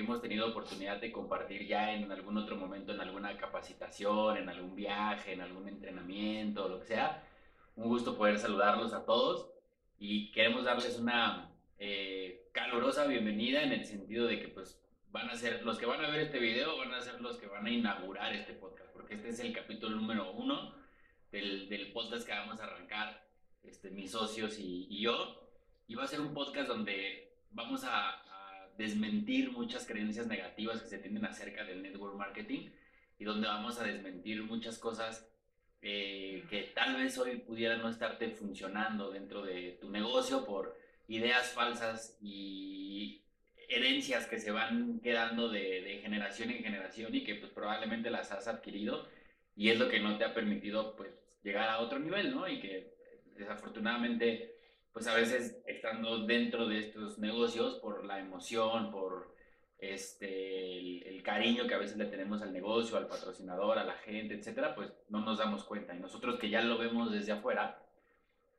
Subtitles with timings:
[0.00, 4.74] hemos tenido oportunidad de compartir ya en algún otro momento, en alguna capacitación, en algún
[4.74, 7.24] viaje, en algún entrenamiento, lo que sea.
[7.76, 9.50] Un gusto poder saludarlos a todos
[9.98, 14.80] y queremos darles una eh, calurosa bienvenida en el sentido de que pues
[15.12, 17.46] van a ser, los que van a ver este video van a ser los que
[17.46, 20.74] van a inaugurar este podcast, porque este es el capítulo número uno
[21.30, 23.26] del, del podcast que vamos a arrancar
[23.62, 25.36] este, mis socios y, y, yo.
[25.86, 28.22] Y va a ser un podcast donde vamos a,
[28.78, 32.70] desmentir muchas creencias negativas que se tienen acerca del network marketing
[33.18, 35.28] y donde vamos a desmentir muchas cosas
[35.82, 40.76] eh, que tal vez hoy pudieran no estarte funcionando dentro de tu negocio por
[41.08, 43.22] ideas falsas y
[43.68, 48.32] herencias que se van quedando de, de, generación en generación y que pues probablemente las
[48.32, 49.08] has adquirido
[49.56, 51.10] y es lo que no te ha permitido pues
[51.42, 52.48] llegar a otro nivel, ¿no?
[52.48, 52.94] Y que
[53.36, 54.59] desafortunadamente
[54.92, 59.34] pues a veces estando dentro de estos negocios por la emoción, por
[59.78, 64.34] este, el, cariño que a veces le tenemos al negocio, al patrocinador, a la gente,
[64.34, 65.94] etcétera, pues no nos damos cuenta.
[65.94, 67.80] Y nosotros que ya lo vemos desde afuera,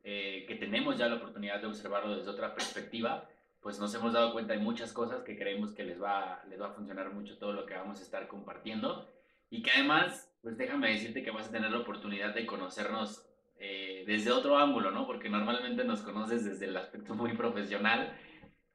[0.04, 3.28] eh, que tenemos ya la oportunidad de observarlo desde otra perspectiva,
[3.62, 6.68] pues nos hemos dado cuenta de muchas cosas que creemos que les va, les va
[6.68, 9.08] a funcionar mucho todo lo que vamos a estar compartiendo
[9.52, 13.28] y que además, pues déjame decirte que vas a tener la oportunidad de conocernos
[13.62, 15.06] eh, desde otro ángulo, ¿no?
[15.06, 18.18] Porque normalmente nos conoces desde el aspecto muy profesional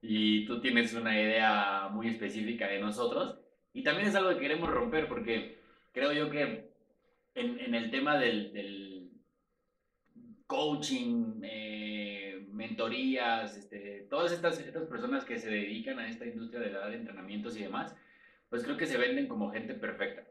[0.01, 3.39] y tú tienes una idea muy específica de nosotros
[3.73, 5.59] y también es algo que queremos romper porque
[5.93, 6.71] creo yo que
[7.35, 9.11] en, en el tema del, del
[10.47, 16.71] coaching, eh, mentorías, este, todas estas, estas personas que se dedican a esta industria de
[16.71, 17.95] dar entrenamientos y demás,
[18.49, 20.25] pues creo que se venden como gente perfecta.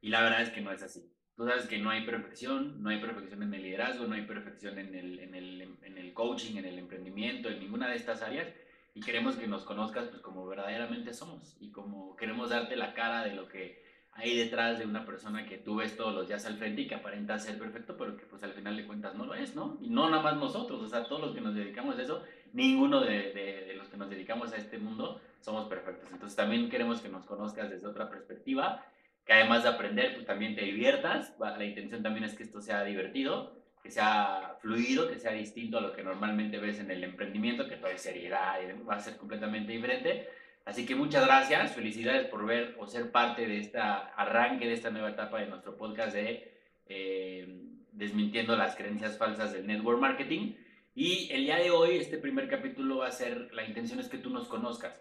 [0.00, 1.10] Y la verdad es que no es así.
[1.40, 4.78] Tú sabes que no hay perfección, no hay perfección en el liderazgo, no hay perfección
[4.78, 8.46] en el, en el, en el coaching, en el emprendimiento, en ninguna de estas áreas.
[8.94, 13.24] Y queremos que nos conozcas pues, como verdaderamente somos y como queremos darte la cara
[13.24, 16.58] de lo que hay detrás de una persona que tú ves todos los días al
[16.58, 19.32] frente y que aparenta ser perfecto, pero que pues al final de cuentas no lo
[19.32, 19.78] es, ¿no?
[19.80, 22.22] Y no nada más nosotros, o sea, todos los que nos dedicamos a eso,
[22.52, 26.12] ninguno de, de, de los que nos dedicamos a este mundo somos perfectos.
[26.12, 28.84] Entonces también queremos que nos conozcas desde otra perspectiva,
[29.30, 31.36] que además de aprender, pues también te diviertas.
[31.38, 35.80] La intención también es que esto sea divertido, que sea fluido, que sea distinto a
[35.80, 39.16] lo que normalmente ves en el emprendimiento, que todo es seriedad y va a ser
[39.18, 40.28] completamente diferente.
[40.64, 44.90] Así que muchas gracias, felicidades por ver o ser parte de este arranque de esta
[44.90, 46.52] nueva etapa de nuestro podcast de
[46.88, 50.54] eh, Desmintiendo las creencias falsas del network marketing.
[50.96, 54.18] Y el día de hoy, este primer capítulo va a ser, la intención es que
[54.18, 55.00] tú nos conozcas,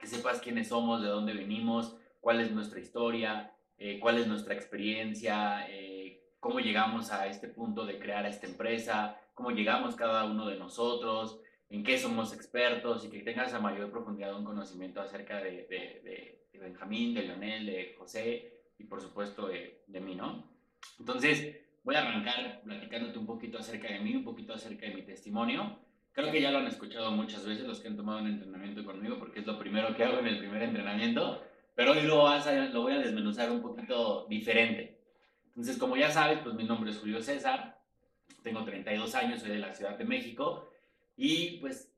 [0.00, 4.54] que sepas quiénes somos, de dónde venimos, cuál es nuestra historia, eh, cuál es nuestra
[4.54, 10.46] experiencia, eh, cómo llegamos a este punto de crear esta empresa, cómo llegamos cada uno
[10.46, 15.38] de nosotros, en qué somos expertos y que tengas a mayor profundidad un conocimiento acerca
[15.38, 16.00] de, de,
[16.52, 20.48] de Benjamín, de Leonel, de José y por supuesto de, de, mí, ¿no?
[21.00, 25.02] Entonces, voy a arrancar platicándote un poquito acerca de mí, un poquito acerca de mi
[25.02, 25.78] testimonio.
[26.12, 29.18] Creo que ya lo han escuchado muchas veces los que han tomado un entrenamiento conmigo
[29.18, 31.42] porque es lo primero que hago en el primer entrenamiento,
[31.74, 34.98] pero hoy lo, vas a, lo voy a desmenuzar un poquito diferente.
[35.48, 37.78] Entonces, como ya sabes, pues mi nombre es Julio César,
[38.42, 40.70] tengo 32 años, soy de la Ciudad de México
[41.16, 41.92] y pues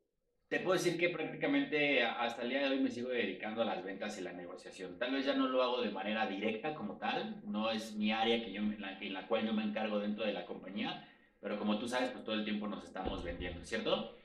[0.49, 3.83] te puedo decir que prácticamente hasta el día de hoy me sigo dedicando a las
[3.83, 4.99] ventas y la negociación.
[4.99, 8.45] Tal vez ya no lo hago de manera directa como tal, no es mi área
[8.45, 11.09] que yo, en, la, en la cual yo me encargo dentro de la compañía,
[11.41, 14.17] pero como tú sabes, pues todo el tiempo nos estamos vendiendo, ¿cierto?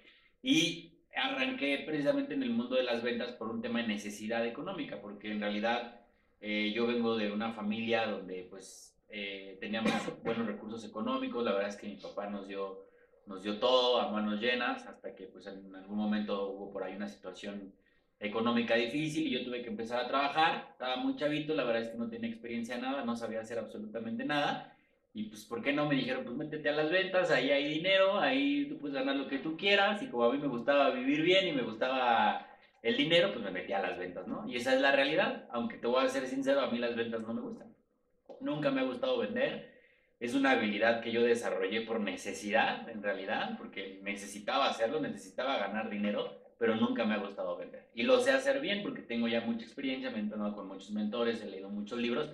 [0.42, 5.02] Y arranqué precisamente en el mundo de las ventas por un tema de necesidad económica,
[5.02, 6.02] porque en realidad
[6.42, 9.92] eh, yo vengo de una familia donde pues eh, teníamos
[10.24, 12.88] buenos recursos económicos, la verdad es que mi papá nos dio
[13.26, 16.96] nos dio todo a manos llenas hasta que pues en algún momento hubo por ahí
[16.96, 17.72] una situación
[18.20, 21.90] económica difícil y yo tuve que empezar a trabajar, estaba muy chavito, la verdad es
[21.90, 24.76] que no tenía experiencia en nada, no sabía hacer absolutamente nada
[25.14, 25.88] y pues ¿por qué no?
[25.88, 29.28] Me dijeron pues métete a las ventas, ahí hay dinero, ahí tú puedes ganar lo
[29.28, 32.48] que tú quieras y como a mí me gustaba vivir bien y me gustaba
[32.82, 34.48] el dinero, pues me metí a las ventas, ¿no?
[34.48, 37.22] Y esa es la realidad, aunque te voy a ser sincero, a mí las ventas
[37.22, 37.74] no me gustan.
[38.40, 39.80] Nunca me ha gustado vender
[40.20, 45.90] es una habilidad que yo desarrollé por necesidad, en realidad, porque necesitaba hacerlo, necesitaba ganar
[45.90, 47.88] dinero, pero nunca me ha gustado vender.
[47.96, 50.92] Y lo sé hacer bien porque tengo ya mucha experiencia, me he entrenado con muchos
[50.92, 52.30] mentores, he leído muchos libros,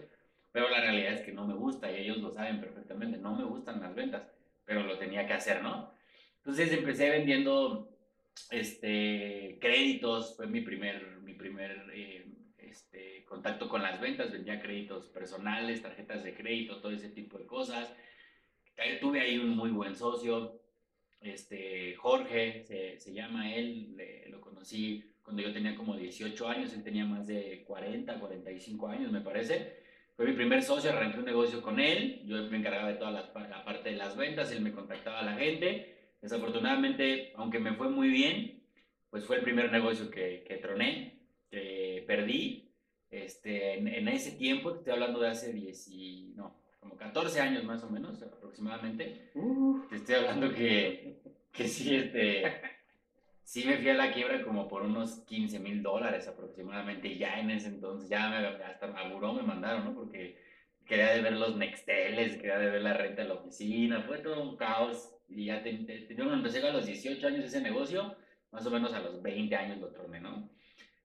[0.55, 3.43] pero la realidad es que no me gusta y ellos lo saben perfectamente, no me
[3.43, 4.23] gustan las ventas,
[4.63, 5.91] pero lo tenía que hacer, ¿no?
[6.37, 7.89] Entonces empecé vendiendo
[8.51, 12.25] este, créditos, fue mi primer, mi primer eh,
[12.57, 17.47] este, contacto con las ventas, vendía créditos personales, tarjetas de crédito, todo ese tipo de
[17.47, 17.93] cosas.
[19.01, 20.61] Tuve ahí un muy buen socio.
[21.19, 23.97] este, Jorge, se, se llama él,
[24.29, 29.11] lo conocí cuando yo tenía como 18 años, él tenía más de 40, 45 años,
[29.11, 29.83] me parece.
[30.15, 33.47] Fue mi primer socio, arranqué un negocio con él, yo me encargaba de toda la,
[33.49, 36.15] la parte de las ventas, él me contactaba a la gente.
[36.21, 38.63] Desafortunadamente, aunque me fue muy bien,
[39.09, 41.19] pues fue el primer negocio que, que troné,
[41.49, 42.71] que perdí.
[43.09, 47.41] Este, en, en, ese tiempo, te estoy hablando de hace 10 y, no, como 14
[47.41, 49.31] años más o menos, aproximadamente.
[49.89, 51.21] Te estoy hablando que,
[51.51, 52.61] que sí, este,
[53.45, 57.15] sí me fui a la quiebra como por unos 15 mil dólares aproximadamente.
[57.15, 59.95] Ya en ese entonces, ya me, hasta a buró me mandaron, ¿no?
[59.95, 60.37] Porque
[60.85, 64.41] quería de ver los nexteles, quería de ver la renta de la oficina, fue todo
[64.41, 65.11] un caos.
[65.29, 68.15] Y ya te, yo me empecé a los 18 años ese negocio,
[68.51, 70.49] más o menos a los 20 años lo troné, ¿no?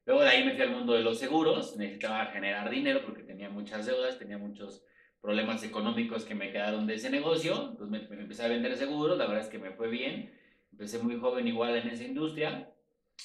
[0.06, 3.50] Luego de ahí me fui al mundo de los seguros, necesitaba generar dinero porque tenía
[3.50, 4.82] muchas deudas, tenía muchos
[5.20, 9.26] problemas económicos que me quedaron de ese negocio, entonces me, empecé a vender seguros, la
[9.26, 10.32] verdad es que me fue bien,
[10.80, 12.72] empecé muy joven igual en esa industria,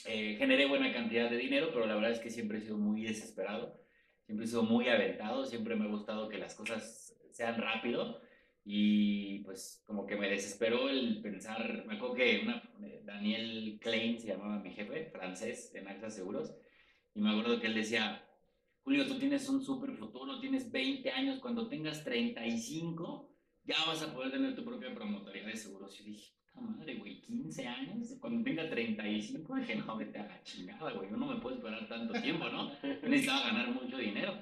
[0.03, 3.03] eh, generé buena cantidad de dinero, pero la verdad es que siempre he sido muy
[3.03, 3.79] desesperado,
[4.25, 8.19] siempre he sido muy aventado, siempre me ha gustado que las cosas sean rápido.
[8.65, 12.61] Y pues como que me desesperó el pensar, me acuerdo que una,
[13.05, 16.53] Daniel Klein se llamaba mi jefe, francés en AXA Seguros,
[17.13, 18.21] y me acuerdo que él decía,
[18.83, 23.31] Julio, tú tienes un súper futuro, tienes 20 años, cuando tengas 35
[23.63, 25.97] ya vas a poder tener tu propia promotoría de seguros.
[26.01, 30.43] Y dije, puta madre, güey, 15 años, cuando tenga 35, dije, no, vete a la
[30.43, 32.71] chingada, güey, yo no me puedo esperar tanto tiempo, ¿no?
[33.03, 34.37] necesitaba ganar mucho dinero.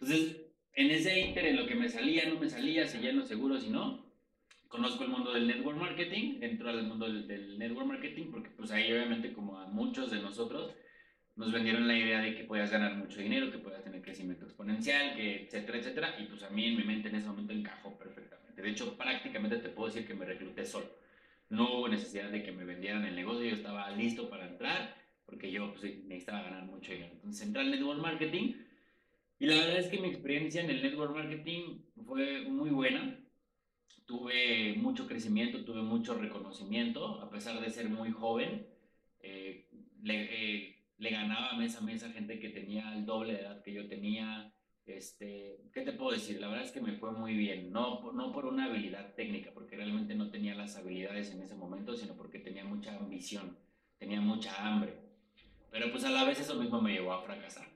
[0.00, 0.36] Entonces,
[0.74, 3.64] en ese inter, en lo que me salía, no me salía, seguía en los seguros
[3.66, 4.06] y no,
[4.68, 8.70] conozco el mundo del network marketing, entro al mundo del, del network marketing, porque pues
[8.70, 10.74] ahí obviamente como a muchos de nosotros,
[11.38, 15.14] nos vendieron la idea de que podías ganar mucho dinero, que podías tener crecimiento exponencial,
[15.14, 18.60] que etcétera, etcétera, y pues a mí en mi mente en ese momento encajó perfectamente.
[18.60, 20.86] De hecho, prácticamente te puedo decir que me recluté solo.
[21.48, 25.50] No hubo necesidad de que me vendieran el negocio, yo estaba listo para entrar, porque
[25.50, 27.12] yo pues, necesitaba ganar mucho dinero.
[27.14, 28.54] Entonces entré al network marketing,
[29.40, 33.20] y la verdad es que mi experiencia en el network marketing fue muy buena.
[34.04, 38.66] Tuve mucho crecimiento, tuve mucho reconocimiento, a pesar de ser muy joven.
[39.20, 39.68] Eh,
[40.04, 43.72] eh, le ganaba mes a mes a gente que tenía el doble de edad que
[43.72, 44.52] yo tenía.
[44.88, 46.40] Este, ¿Qué te puedo decir?
[46.40, 49.76] La verdad es que me fue muy bien, no, no por una habilidad técnica, porque
[49.76, 53.56] realmente no tenía las habilidades en ese momento, sino porque tenía mucha ambición,
[53.98, 54.94] tenía mucha hambre.
[55.70, 57.68] Pero pues a la vez eso mismo me llevó a fracasar.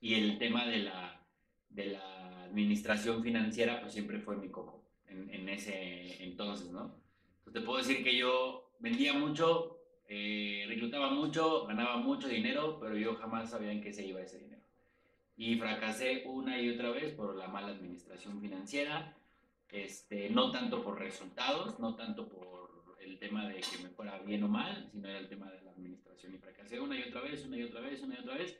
[0.00, 1.26] Y el tema de la,
[1.70, 6.94] de la administración financiera pues siempre fue mi coco en, ese entonces, ¿no?
[7.38, 12.96] Entonces te puedo decir que yo vendía mucho, eh, reclutaba mucho, ganaba mucho dinero, pero
[12.96, 14.57] yo jamás sabía en qué se iba ese dinero.
[15.38, 19.16] Y fracasé una y otra vez por la mala administración financiera,
[19.70, 24.42] este, no tanto por resultados, no tanto por el tema de que me fuera bien
[24.42, 26.34] o mal, sino era el tema de la administración.
[26.34, 28.58] Y fracasé una y otra vez, una y otra vez, una y otra vez.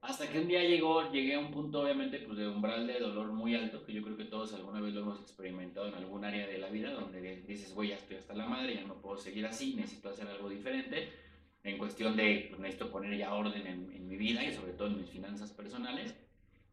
[0.00, 3.32] Hasta que un día llegó, llegué a un punto obviamente pues, de umbral de dolor
[3.32, 6.46] muy alto, que yo creo que todos alguna vez lo hemos experimentado en algún área
[6.46, 9.44] de la vida, donde dices, güey, ya estoy hasta la madre, ya no puedo seguir
[9.44, 11.10] así, necesito hacer algo diferente,
[11.66, 14.88] en cuestión de, pues necesito poner ya orden en, en mi vida y sobre todo
[14.88, 16.14] en mis finanzas personales.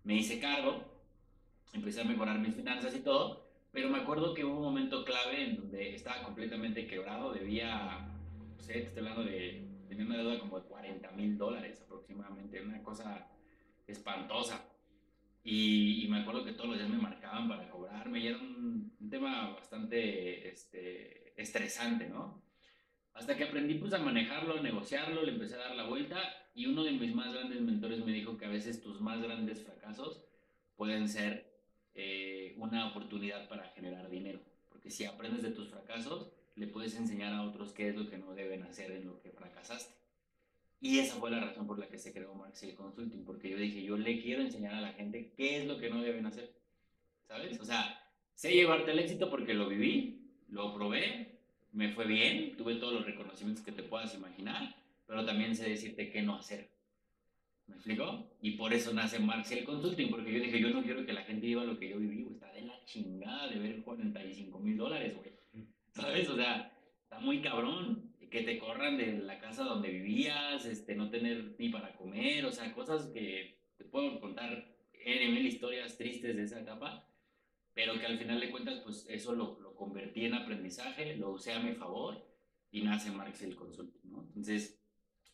[0.03, 0.83] Me hice cargo,
[1.73, 5.43] empecé a mejorar mis finanzas y todo, pero me acuerdo que hubo un momento clave
[5.43, 8.07] en donde estaba completamente quebrado, debía,
[8.55, 12.81] no sé, estoy hablando de tenía una deuda como de 40 mil dólares aproximadamente, una
[12.81, 13.27] cosa
[13.87, 14.63] espantosa.
[15.43, 19.51] Y, me acuerdo que todos los días me marcaban para cobrarme y era un, tema
[19.51, 22.42] bastante este, estresante, ¿no?
[23.13, 26.19] Hasta que aprendí pues a manejarlo, a negociarlo, le empecé a dar la vuelta
[26.55, 29.61] y uno de mis más grandes mentores me dijo que a veces tus más grandes
[29.61, 30.23] fracasos
[30.75, 31.53] pueden ser
[31.95, 34.39] eh, una oportunidad para generar dinero.
[34.69, 38.17] Porque si aprendes de tus fracasos, le puedes enseñar a otros qué es lo que
[38.17, 39.93] no deben hacer en lo que fracasaste.
[40.81, 43.83] Y esa fue la razón por la que se creó Marxel Consulting, porque yo dije,
[43.83, 46.53] yo le quiero enseñar a la gente qué es lo que no deben hacer.
[47.27, 47.59] ¿Sabes?
[47.59, 48.03] O sea,
[48.35, 51.32] sé llevarte el éxito porque lo viví, lo probé,
[51.73, 54.75] me fue bien, tuve todos los reconocimientos que te puedas imaginar,
[55.05, 56.69] pero también sé decirte qué no hacer.
[57.67, 58.29] ¿Me explico?
[58.41, 61.47] Y por eso nace Marxel Consulting, porque yo dije, yo no quiero que la gente
[61.47, 65.33] viva lo que yo viví, Está de la chingada de ver 45 mil dólares, güey.
[65.93, 66.29] ¿sabes?
[66.29, 66.71] O sea,
[67.03, 71.69] está muy cabrón que te corran de la casa donde vivías, este, no tener ni
[71.69, 76.59] para comer, o sea, cosas que te puedo contar en mil historias tristes de esa
[76.59, 77.07] etapa,
[77.73, 81.59] pero que al final de cuentas, pues eso lo convertí en aprendizaje, lo usé a
[81.59, 82.25] mi favor
[82.71, 84.23] y nace Marxel Consulting, ¿no?
[84.27, 84.79] Entonces,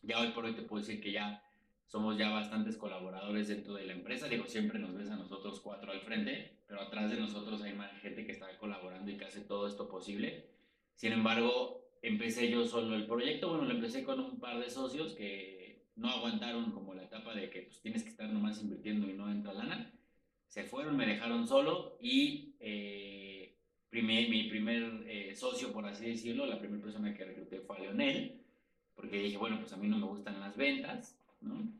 [0.02, 1.42] ya hoy por hoy te puedo decir que ya
[1.86, 4.28] somos ya bastantes colaboradores dentro de la empresa.
[4.28, 7.92] Digo, siempre nos ves a nosotros cuatro al frente, pero atrás de nosotros hay más
[8.00, 10.46] gente que está colaborando y que hace todo esto posible.
[10.94, 13.48] Sin embargo, empecé yo solo el proyecto.
[13.48, 17.50] Bueno, lo empecé con un par de socios que no aguantaron como la etapa de
[17.50, 19.92] que pues, tienes que estar nomás invirtiendo y no entra lana.
[20.46, 23.19] Se fueron, me dejaron solo y eh,
[23.92, 28.40] mi primer eh, socio, por así decirlo, la primera persona que recluté fue a Leonel,
[28.94, 31.72] porque dije, bueno, pues a mí no me gustan las ventas, ¿no?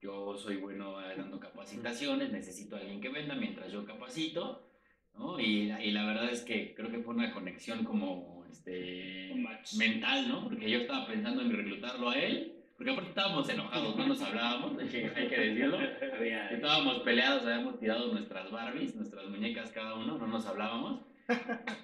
[0.00, 4.68] Yo soy bueno dando capacitaciones, necesito a alguien que venda mientras yo capacito,
[5.16, 5.40] ¿no?
[5.40, 9.34] Y, y la verdad es que creo que fue una conexión como este,
[9.76, 10.44] mental, ¿no?
[10.44, 14.78] Porque yo estaba pensando en reclutarlo a él, porque aparte estábamos enojados, no nos hablábamos,
[14.78, 15.78] hay que decirlo.
[16.50, 21.00] Estábamos peleados, habíamos tirado nuestras Barbies, nuestras muñecas cada uno, no nos hablábamos.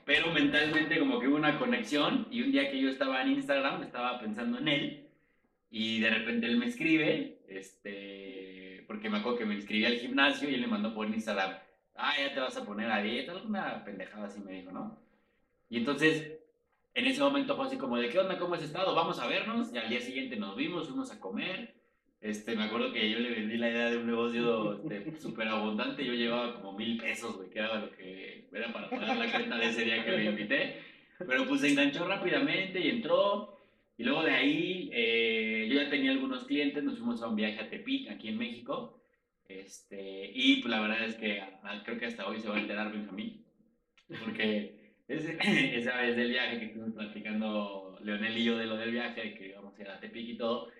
[0.04, 3.82] Pero mentalmente como que hubo una conexión y un día que yo estaba en Instagram
[3.82, 5.06] estaba pensando en él
[5.70, 10.48] y de repente él me escribe, este, porque me acuerdo que me inscribí al gimnasio
[10.50, 11.58] y él le mandó por Instagram,
[11.94, 14.98] ah, ya te vas a poner a dieta, alguna pendejada así me dijo, ¿no?
[15.68, 16.40] Y entonces
[16.94, 18.38] en ese momento fue así como de, ¿qué onda?
[18.38, 18.94] ¿Cómo has estado?
[18.94, 19.72] Vamos a vernos.
[19.72, 21.74] Y al día siguiente nos vimos, fuimos a comer.
[22.20, 24.82] Este, me acuerdo que yo le vendí la idea de un negocio
[25.18, 26.04] súper abundante.
[26.04, 29.56] Yo llevaba como mil pesos, güey, que era lo que era para pagar la cuenta
[29.56, 30.76] de ese día que le invité.
[31.18, 33.58] Pero pues se enganchó rápidamente y entró.
[33.96, 37.58] Y luego de ahí, eh, yo ya tenía algunos clientes, nos fuimos a un viaje
[37.58, 39.02] a Tepic, aquí en México.
[39.48, 41.42] Este, y pues la verdad es que
[41.84, 43.44] creo que hasta hoy se va a enterar Benjamín.
[44.24, 49.34] Porque esa vez del viaje que estuvimos platicando Leonel y yo de lo del viaje,
[49.34, 50.70] que íbamos a ir a Tepic y todo,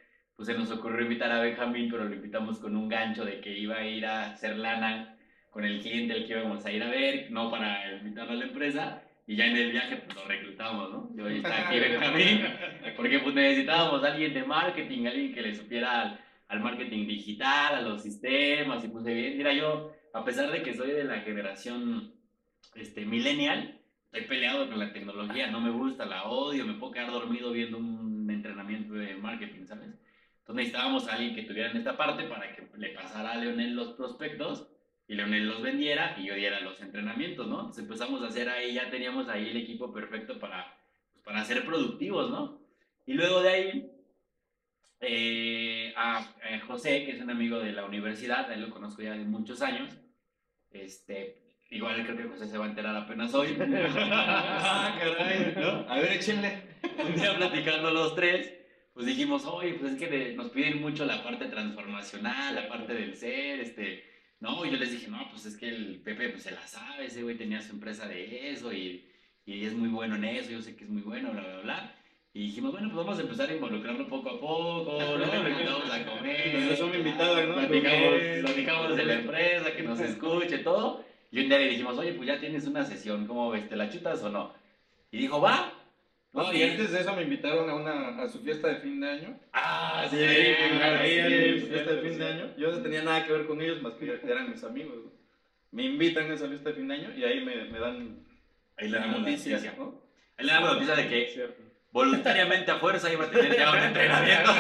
[0.41, 3.59] pues se nos ocurrió invitar a Benjamín, pero lo invitamos con un gancho de que
[3.59, 5.15] iba a ir a hacer lana
[5.51, 8.47] con el cliente al que íbamos a ir a ver, no para invitarlo a la
[8.47, 11.11] empresa, y ya en el viaje pues lo reclutamos, ¿no?
[11.15, 12.43] Yo está aquí Benjamín,
[12.97, 17.75] porque pues necesitábamos a alguien de marketing, alguien que le supiera al, al marketing digital,
[17.75, 21.21] a los sistemas, y puse bien, mira, yo, a pesar de que soy de la
[21.21, 22.15] generación
[22.77, 27.11] este, millennial, estoy peleado con la tecnología, no me gusta, la odio, me puedo quedar
[27.11, 29.91] dormido viendo un entrenamiento de marketing, ¿sabes?
[30.41, 33.75] Entonces necesitábamos a alguien que tuviera en esta parte para que le pasara a Leonel
[33.75, 34.69] los prospectos
[35.07, 37.61] y Leonel los vendiera y yo diera los entrenamientos, ¿no?
[37.61, 40.77] Entonces empezamos a hacer ahí, ya teníamos ahí el equipo perfecto para,
[41.13, 42.61] pues, para ser productivos, ¿no?
[43.07, 43.93] Y luego de ahí,
[45.01, 46.25] eh, a,
[46.67, 49.97] José, que es un amigo de la universidad, él lo conozco ya de muchos años,
[50.71, 51.41] este,
[51.73, 53.57] Igual creo que José se va a enterar apenas hoy.
[53.61, 55.89] ah, caray, ¿no?
[55.89, 56.63] A ver, échenle.
[56.99, 58.60] Un día platicando los tres,
[59.01, 63.17] pues dijimos, oye, pues es que nos piden mucho la parte transformacional, la parte del
[63.17, 64.05] ser, este,
[64.41, 67.07] no, y yo les dije, no, pues es que el Pepe pues se la sabe,
[67.07, 69.09] ese güey tenía su empresa de eso y,
[69.47, 71.95] y es muy bueno en eso, yo sé que es muy bueno, bla, bla, bla.
[72.35, 75.17] Y dijimos, bueno, pues vamos a empezar a involucrarlo poco a poco, ¿no?
[75.17, 76.69] Le invitamos a comer.
[76.69, 77.55] Nos son invitados, ¿no?
[77.55, 81.03] Platicamos, platicamos de la empresa, que nos escuche, todo.
[81.33, 83.67] Y un día le dijimos, oye, pues ya tienes una sesión, ¿cómo ves?
[83.67, 84.53] ¿Te la chutas o no?
[85.11, 85.80] Y dijo, va.
[86.33, 89.11] No, y antes de eso me invitaron a, una, a su fiesta de fin de
[89.11, 89.41] año.
[89.53, 92.55] Ah, sí, sí, fiesta de fin de año.
[92.57, 94.97] Yo no tenía nada que ver con ellos, más que eran mis amigos.
[95.73, 98.25] Me invitan a esa fiesta de fin de año y ahí me, me dan
[98.77, 100.01] ahí la noticia, ¿no?
[100.37, 101.51] Ahí le dan la noticia de que
[101.93, 104.53] voluntariamente a fuerza iba a tener ya un entrenamiento.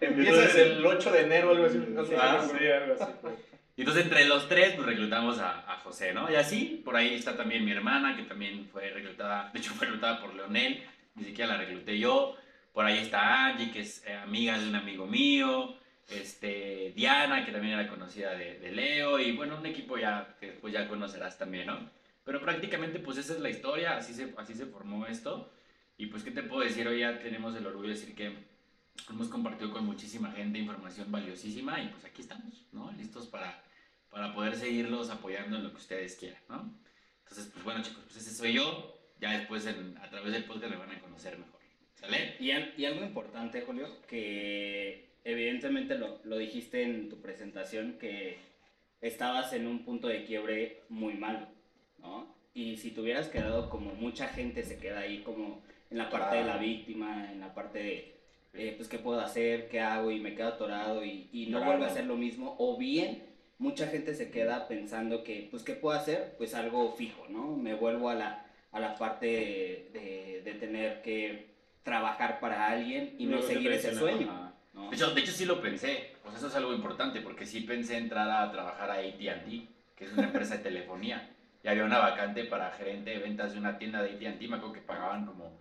[0.00, 1.78] Empiezas el 8 de enero, algo así.
[2.18, 3.12] Ah, sí, algo así.
[3.76, 6.30] Y entonces entre los tres pues reclutamos a, a, José, ¿no?
[6.30, 9.86] Y así, por ahí está también mi hermana, que también fue reclutada, de hecho fue
[9.86, 10.82] reclutada por Leonel,
[11.16, 12.36] ni siquiera la recluté yo.
[12.72, 15.76] Por ahí está Angie, que es eh, amiga de un amigo mío.
[16.08, 19.18] Este, Diana, que también era conocida de, de, Leo.
[19.18, 21.78] Y bueno, un equipo ya que después ya conocerás también, ¿no?
[22.24, 25.52] Pero prácticamente pues esa es la historia, así se, así se formó esto.
[25.96, 26.88] Y pues, ¿qué te puedo decir?
[26.88, 28.34] Hoy ya tenemos el orgullo de decir que
[29.10, 32.90] hemos compartido con muchísima gente información valiosísima y pues aquí estamos, ¿no?
[32.92, 33.62] Listos para,
[34.10, 36.78] para poder seguirlos apoyando en lo que ustedes quieran, ¿no?
[37.20, 40.78] Entonces, pues bueno chicos, pues ese soy yo, ya después a través del podcast me
[40.78, 41.60] van a conocer mejor,
[41.94, 42.36] ¿sale?
[42.38, 48.38] Y, y algo importante, Julio, que evidentemente lo, lo dijiste en tu presentación, que
[49.00, 51.48] estabas en un punto de quiebre muy malo,
[51.98, 52.34] ¿no?
[52.54, 56.36] Y si te hubieras quedado como mucha gente se queda ahí como en la parte
[56.36, 58.13] de la víctima, en la parte de
[58.54, 61.84] eh, pues qué puedo hacer, qué hago y me quedo atorado y, y no vuelvo
[61.84, 62.54] a hacer lo mismo.
[62.58, 63.22] O bien,
[63.58, 66.34] mucha gente se queda pensando que, pues, ¿qué puedo hacer?
[66.38, 67.56] Pues algo fijo, ¿no?
[67.56, 69.26] Me vuelvo a la, a la parte
[69.92, 74.52] de, de, tener que trabajar para alguien y no, seguir ese sueño.
[74.90, 76.14] De, hecho, de hecho, sí lo pensé.
[76.22, 80.12] Pues eso es algo importante porque sí pensé entrar a trabajar a AT&T, que es
[80.12, 81.30] una empresa de telefonía.
[81.62, 84.48] Y había una vacante para gerente de ventas de una tienda de AT&T.
[84.48, 85.58] Me acuerdo que pagaban como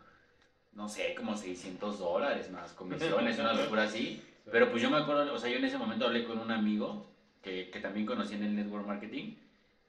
[0.75, 4.21] no sé, como 600 dólares más comisiones, una locura así.
[4.51, 7.07] Pero pues yo me acuerdo, o sea, yo en ese momento hablé con un amigo
[7.41, 9.35] que, que también conocí en el network marketing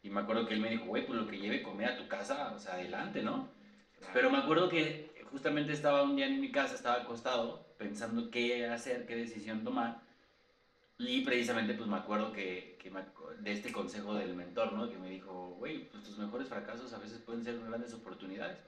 [0.05, 2.07] y me acuerdo que él me dijo, güey, pues lo que lleve comer a tu
[2.07, 3.49] casa, o sea, adelante, ¿no?
[4.12, 8.67] Pero me acuerdo que justamente estaba un día en mi casa, estaba acostado, pensando qué
[8.67, 10.03] hacer, qué decisión tomar.
[10.99, 13.00] Y precisamente pues me acuerdo que, que me
[13.41, 14.91] de este consejo del mentor, ¿no?
[14.91, 18.59] Que me dijo, güey, pues tus mejores fracasos a veces pueden ser grandes oportunidades.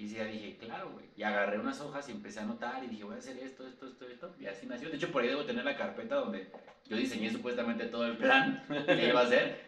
[0.00, 1.04] Y sí, ya dije, claro, güey.
[1.14, 3.86] Y agarré unas hojas y empecé a anotar y dije, voy a hacer esto, esto,
[3.86, 4.34] esto, esto.
[4.40, 4.88] Y así nació.
[4.88, 6.50] De hecho, por ahí debo tener la carpeta donde
[6.88, 9.60] yo diseñé supuestamente todo el plan que iba a hacer.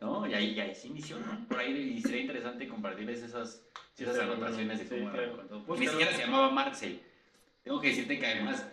[0.00, 0.28] ¿No?
[0.28, 1.44] Y ahí, y ahí sí inició, ¿no?
[1.48, 5.34] Por ahí y sería interesante compartirles esas, Sí, esas claro, anotaciones de sí, cómo claro.
[5.34, 5.76] arrancó todo.
[5.76, 7.02] Ni siquiera se llamaba Marcel.
[7.64, 8.66] Tengo que decirte que además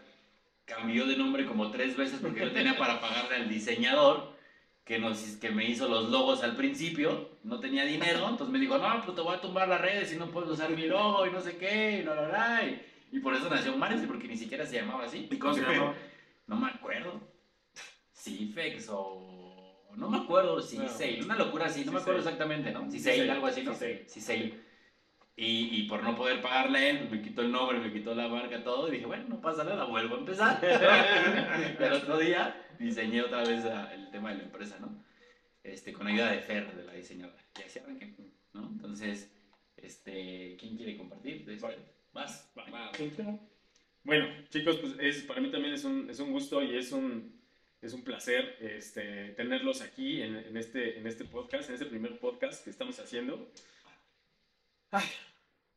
[0.65, 4.36] cambió de nombre como tres veces porque yo tenía para pagarle al diseñador
[4.87, 8.77] que, nos, que me hizo los logos al principio, no tenía dinero, entonces me dijo,
[8.77, 11.31] no, pues te voy a tumbar las redes y no puedes usar mi logo y
[11.31, 14.37] no sé qué, y la, la, la, y, y por eso nació Marcel, porque ni
[14.37, 15.27] siquiera se llamaba así.
[15.29, 15.93] ¿Y cómo se llamaba?
[16.47, 17.21] No me acuerdo.
[18.13, 19.33] Cifex o...
[19.95, 22.89] No me acuerdo, Ciseil, una locura así, no me acuerdo exactamente, ¿no?
[22.91, 23.73] Ciseil, algo así, ¿no?
[23.73, 24.63] Ciseil.
[25.39, 28.15] Y, y por no poder pagarle a él, pues me quitó el nombre, me quitó
[28.15, 30.59] la marca, todo, y dije, bueno, no pasa nada, vuelvo a empezar.
[31.79, 33.63] y al otro día diseñé otra vez
[33.93, 35.05] el tema de la empresa, ¿no?
[35.63, 37.37] Este, con ayuda de Fer, de la diseñadora.
[37.59, 38.15] Y así arranqué,
[38.53, 38.67] ¿no?
[38.67, 39.31] Entonces,
[39.75, 41.45] este, ¿quién quiere compartir?
[41.45, 41.67] de esto?
[41.67, 41.77] Vale.
[42.13, 42.51] Vas.
[42.57, 42.91] Va.
[44.03, 47.39] Bueno, chicos, pues es, para mí también es un, es un gusto y es un,
[47.79, 52.17] es un placer este, tenerlos aquí en, en este, en este podcast, en este primer
[52.17, 53.51] podcast que estamos haciendo.
[54.91, 55.05] Ay,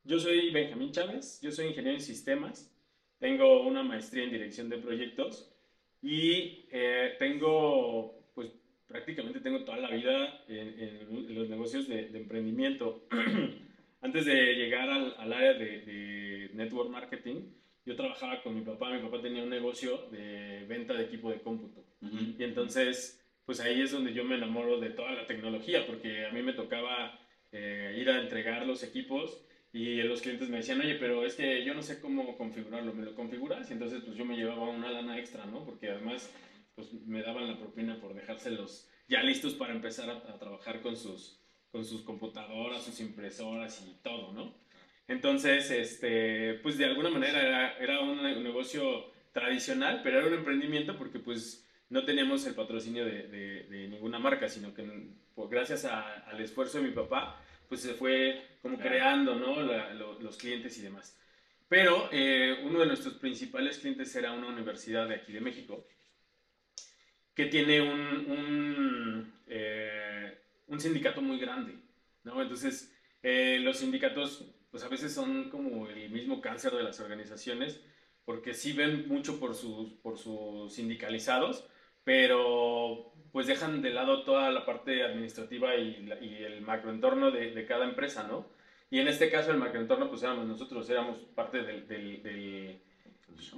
[0.05, 2.73] yo soy Benjamín Chávez, yo soy ingeniero en sistemas,
[3.19, 5.53] tengo una maestría en dirección de proyectos
[6.01, 8.51] y eh, tengo, pues
[8.87, 13.05] prácticamente tengo toda la vida en, en los negocios de, de emprendimiento.
[14.01, 17.51] Antes de llegar al, al área de, de network marketing,
[17.85, 18.91] yo trabajaba con mi papá.
[18.91, 21.85] Mi papá tenía un negocio de venta de equipo de cómputo.
[22.01, 22.35] Ujú.
[22.39, 26.31] Y entonces, pues ahí es donde yo me enamoro de toda la tecnología, porque a
[26.31, 27.20] mí me tocaba
[27.51, 31.63] eh, ir a entregar los equipos y los clientes me decían, oye, pero es que
[31.63, 33.69] yo no sé cómo configurarlo, ¿me lo configuras?
[33.69, 35.63] Y entonces, pues yo me llevaba una lana extra, ¿no?
[35.65, 36.29] Porque además,
[36.75, 40.95] pues me daban la propina por dejárselos ya listos para empezar a, a trabajar con
[40.95, 44.53] sus, con sus computadoras, sus impresoras y todo, ¿no?
[45.07, 50.27] Entonces, este, pues de alguna manera era, era un, ne- un negocio tradicional, pero era
[50.27, 54.83] un emprendimiento porque pues no teníamos el patrocinio de, de- de ninguna marca, sino que
[55.35, 58.89] pues, gracias a- al esfuerzo de mi papá, pues se fue como Claro.
[58.89, 59.61] creando, ¿no?
[59.61, 61.17] La- lo- los clientes y demás.
[61.69, 65.85] Pero eh, uno de nuestros principales clientes era una universidad de aquí de México,
[67.33, 67.99] que tiene un,
[68.29, 71.75] un, eh, un sindicato muy grande,
[72.23, 72.41] ¿no?
[72.41, 77.79] Entonces, eh, los sindicatos, pues a veces son como el mismo cáncer de las organizaciones,
[78.25, 81.65] porque sí ven mucho por sus, por sus sindicalizados,
[82.03, 87.65] pero pues dejan de lado toda la parte administrativa y, y el macroentorno de, de
[87.65, 88.45] cada empresa, ¿no?
[88.89, 92.79] Y en este caso el macroentorno pues éramos nosotros, éramos parte del- del- del,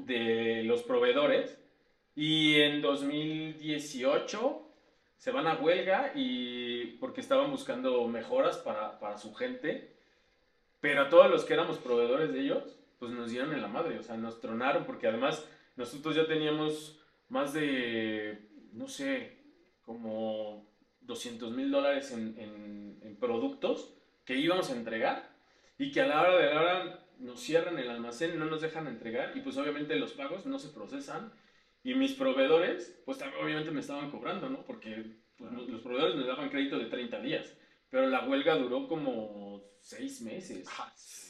[0.06, 1.58] de los proveedores
[2.15, 4.62] y en 2018
[5.17, 9.93] se van a huelga y porque estaban buscando mejoras para, para su gente,
[10.82, 13.97] pero a todos los que éramos proveedores de ellos, pues nos dieron en la madre,
[13.97, 16.99] o sea, nos tronaron porque además nosotros ya teníamos
[17.34, 19.39] más de, no sé,
[19.82, 25.30] como 200 mil dólares en, en- en productos que íbamos a entregar
[25.80, 28.88] y que a la hora de la hora nos cierran el almacén, no nos dejan
[28.88, 31.34] entregar y pues obviamente los pagos no se procesan
[31.84, 34.63] y mis proveedores pues también obviamente me estaban cobrando, ¿no?
[34.65, 35.65] Porque pues, Claro.
[35.67, 37.58] los proveedores me daban crédito de 30 días,
[37.89, 40.67] pero la huelga duró como 6 meses.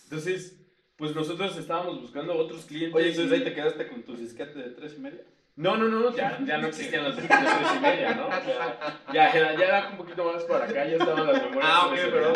[0.03, 0.59] Entonces,
[0.97, 2.93] pues nosotros estábamos buscando otros clientes.
[2.95, 5.23] Oye, entonces y- ahí te quedaste con tu disquete de tres y media.
[5.55, 8.29] No, no, no, ya, ya no existían las tres y media, ¿no?
[8.29, 8.79] Ya,
[9.13, 11.71] ya, era, ya era un poquito más para acá, ya estaban las memorias.
[11.73, 12.33] Ah, ok, perdón.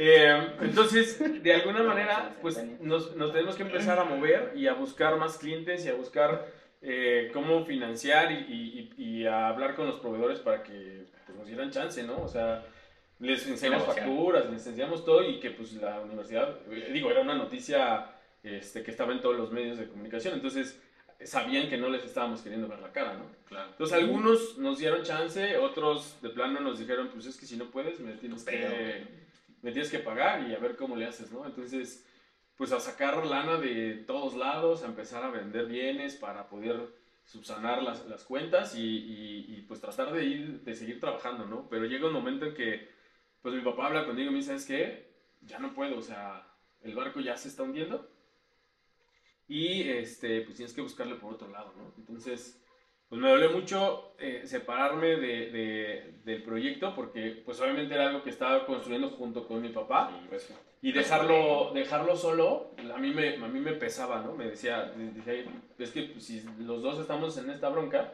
[0.00, 4.74] Eh, entonces, de alguna manera, pues nos, nos tenemos que empezar a mover y a
[4.74, 6.46] buscar más clientes y a buscar
[6.82, 11.46] eh, cómo financiar y, y- y- a hablar con los proveedores para que pues, nos
[11.48, 12.18] dieran chance, ¿no?
[12.22, 12.64] O sea,
[13.18, 17.34] les enseñamos facturas, les enseñamos todo y que pues la universidad, eh, digo, era una
[17.34, 18.06] noticia
[18.44, 20.80] este, que estaba en todos los medios de comunicación, entonces
[21.24, 23.24] sabían que no les estábamos queriendo ver la cara, ¿no?
[23.48, 23.70] Claro.
[23.70, 27.66] Entonces algunos nos dieron chance, otros de plano nos dijeron, pues es que si no
[27.70, 29.04] puedes, me tienes Pero- que,
[29.62, 31.44] me tienes que pagar y a ver cómo le haces, ¿no?
[31.44, 32.06] Entonces,
[32.56, 36.76] pues a sacar lana de todos lados, a empezar a vender bienes para poder
[37.24, 41.68] subsanar las, las cuentas y, y- y, pues tratar de ir, de seguir trabajando, ¿no?
[41.68, 42.88] Pero llega un momento en que,
[43.42, 45.08] pues mi papá habla conmigo y me dice, ¿sabes qué?
[45.42, 46.46] Ya no puedo, o sea,
[46.82, 48.08] el barco ya se está hundiendo
[49.48, 51.92] y este, pues tienes que buscarle por otro lado, ¿no?
[51.96, 52.62] Entonces,
[53.08, 58.22] pues me dolió mucho eh, separarme de, de- del proyecto porque pues obviamente era algo
[58.22, 60.10] que estaba construyendo junto con mi papá.
[60.12, 64.34] Sí, pues, y dejarlo, dejarlo solo, a mí, me, a mí me pesaba, ¿no?
[64.34, 65.44] Me decía, decía,
[65.78, 68.12] es que pues, si los dos estamos en esta bronca,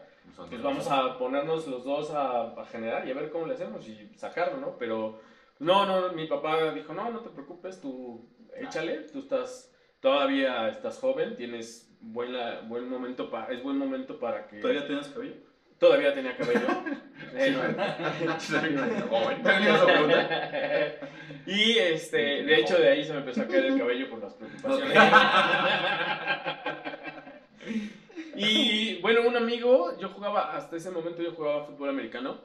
[0.49, 3.87] pues vamos a ponernos los dos a, a, generar y a ver cómo le hacemos
[3.87, 4.79] y sacarlo, ¿no?
[4.79, 5.21] Pero
[5.59, 9.74] no, no, mi papá dijo, no, no te preocupes, tú échale, tú estás,
[10.05, 14.59] todavía estás joven, tienes buena, buen momento para, es buen momento para que...
[14.59, 15.37] ¿Todavía tienes cabello?
[15.79, 16.67] Todavía tenía cabello.
[21.47, 24.35] y este, de hecho de ahí se me empezó a caer el cabello por las
[24.35, 24.99] preocupaciones.
[28.37, 32.43] y bueno, un amigo, yo jugaba, hasta ese momento yo jugaba fútbol americano.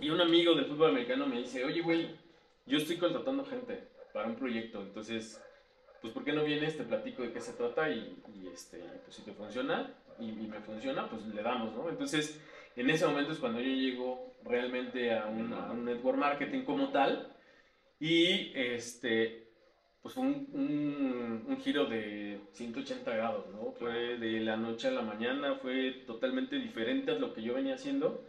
[0.00, 2.16] Y un amigo del fútbol americano me dice, oye, güey,
[2.66, 5.40] yo estoy contratando gente para un proyecto, entonces,
[6.04, 6.76] pues, ¿por qué no vienes?
[6.76, 8.14] Te platico de qué se trata y,
[8.52, 9.90] este, pues, si te funciona
[10.20, 11.88] y, me funciona, pues le damos, ¿no?
[11.88, 12.38] Entonces,
[12.76, 17.34] en ese momento es cuando yo llego realmente a un, network marketing como tal
[17.98, 19.48] y, este,
[20.02, 23.72] pues fue un, un, giro de 180 grados, ¿no?
[23.72, 27.76] Fue de la noche a la mañana, fue totalmente diferente a lo que yo venía
[27.76, 28.26] haciendo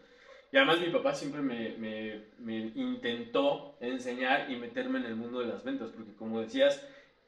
[0.50, 5.40] y además mi papá siempre me, me, me, intentó enseñar y meterme en el mundo
[5.40, 6.82] de las ventas, porque como decías,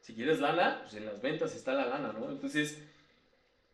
[0.08, 2.30] si quieres lana, pues en las ventas está la lana, ¿no?
[2.30, 2.82] Entonces,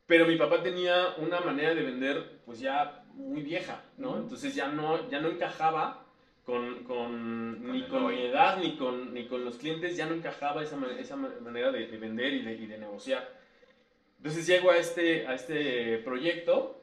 [0.05, 4.17] pero mi papá tenía una manera de vender pues ya muy vieja, ¿no?
[4.17, 6.05] Entonces ya no, ya no encajaba
[6.45, 10.65] con, con, ni con mi edad ni con, ni con los clientes, ya no encajaba
[10.65, 13.31] esa, esa manera de, de vender y de, y de, negociar.
[14.17, 16.83] Entonces llego a este, a este proyecto,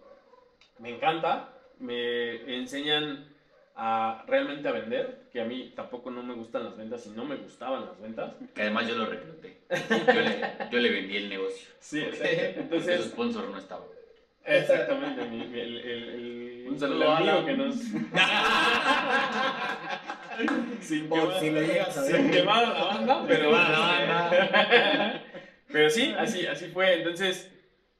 [0.79, 3.30] me encanta, me enseñan
[3.75, 7.25] a realmente a vender, que a mí tampoco no me gustan las ventas y no
[7.25, 8.33] me gustaban las ventas.
[8.53, 9.57] Que además yo lo recluté.
[9.69, 11.69] Yo le, yo le vendí el negocio.
[11.79, 12.59] Sí, exacto.
[12.59, 13.85] Entonces, su sponsor no estaba.
[14.43, 17.75] Exactamente, mi, el, el, el, Un saludo amigo que nos...
[20.81, 22.15] sin quemar, si lo llegas a ver.
[22.15, 23.55] sin quemar a la banda, pero...
[23.55, 25.21] a la
[25.71, 26.95] pero sí, así, así fue.
[26.95, 27.50] Entonces,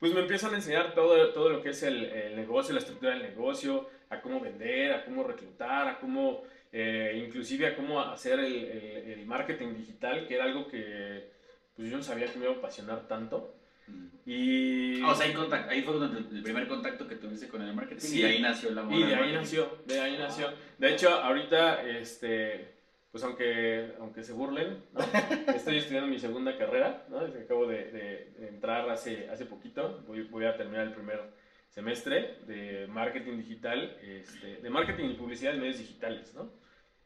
[0.02, 3.12] pues me empiezan a enseñar todo, todo lo que es el, el, negocio, la estructura
[3.12, 8.40] del negocio, a cómo vender, a cómo reclutar, a cómo, eh, inclusive a cómo hacer
[8.40, 11.30] el, el, marketing digital, que era algo que
[11.76, 13.54] pues yo no sabía que me iba a apasionar tanto.
[14.26, 15.04] Y...
[15.04, 15.36] Ah, o sea, ahí,
[15.70, 18.82] ahí fue el primer contacto que tuviste con el marketing sí, y ahí nació la
[18.82, 18.98] moda.
[18.98, 20.52] Y de ahí nació, de ahí nació.
[20.80, 22.71] De hecho, ahorita, este,
[23.12, 25.02] pues aunque, aunque se burlen, ¿no?
[25.54, 27.20] estoy estudiando mi segunda carrera, ¿no?
[27.20, 31.20] acabo de, de, entrar hace, hace poquito, voy, voy, a terminar el primer
[31.70, 36.50] semestre de marketing digital, este, de marketing y publicidad en medios digitales, ¿no?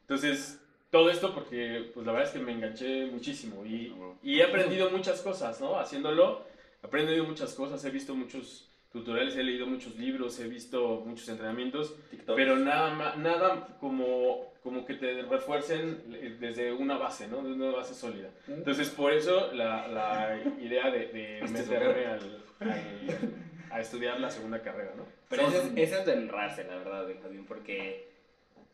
[0.02, 3.92] Entonces, todo esto porque, pues la verdad es que me enganché muchísimo y,
[4.22, 5.78] y he aprendido muchas cosas, ¿no?
[5.78, 6.46] Haciéndolo,
[6.82, 11.28] he aprendido muchas cosas, he visto muchos tutoriales, he leído muchos libros, he visto muchos
[11.28, 12.36] entrenamientos, TikTok.
[12.36, 16.02] pero nada, nada como, como que te refuercen
[16.40, 17.40] desde una base, ¿no?
[17.40, 18.30] De una base sólida.
[18.48, 23.34] Entonces, por eso la, la idea de, de meterme al, al,
[23.70, 25.06] a estudiar la segunda carrera, ¿no?
[25.28, 28.08] Pero eso es, es de honrarse, la verdad, Javier, porque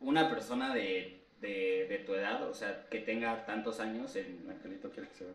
[0.00, 4.57] una persona de, de, de, tu edad, o sea, que tenga tantos años, se vea.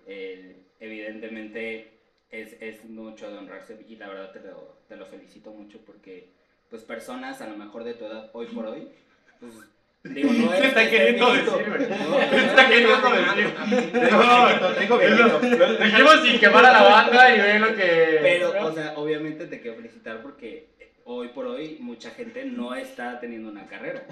[0.08, 2.00] eh, evidentemente
[2.32, 6.32] es, es mucho de honrarse y la verdad te lo, te lo felicito mucho porque
[6.72, 8.88] pues personas a lo mejor de tu edad hoy por hoy,
[9.39, 9.54] pues
[10.13, 12.30] digo, no ¿Qué es está queriendo decir, güey?
[12.30, 13.54] ¿Qué está queriendo decir?
[14.12, 15.39] No, tengo viejito.
[15.84, 18.20] Dijimos sin quemar a la banda y ve lo que...
[18.22, 20.67] Pero, o sea, obviamente te quiero felicitar porque
[21.06, 24.04] hoy por hoy mucha gente no está teniendo una carrera.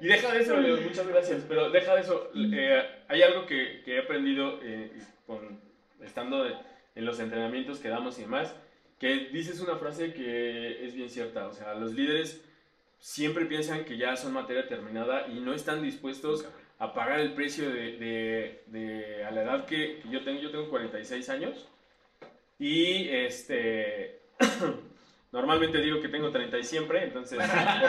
[0.00, 2.30] Y deja de eso, Leo, muchas gracias, pero deja de eso.
[2.34, 4.90] eh, hay algo que, que he aprendido eh,
[5.26, 5.60] con,
[6.02, 6.54] estando de-
[6.94, 8.54] en los entrenamientos que damos y demás,
[8.98, 11.46] que dices una frase que es bien cierta.
[11.46, 12.42] O sea, los líderes
[12.98, 16.46] siempre piensan que ya son materia terminada y no están dispuestos
[16.78, 20.40] a pagar el precio de, de- de- a la edad que, que yo tengo.
[20.40, 21.68] Yo tengo 46 años
[22.58, 24.20] y este
[25.32, 27.46] normalmente digo que tengo 30 y siempre, entonces por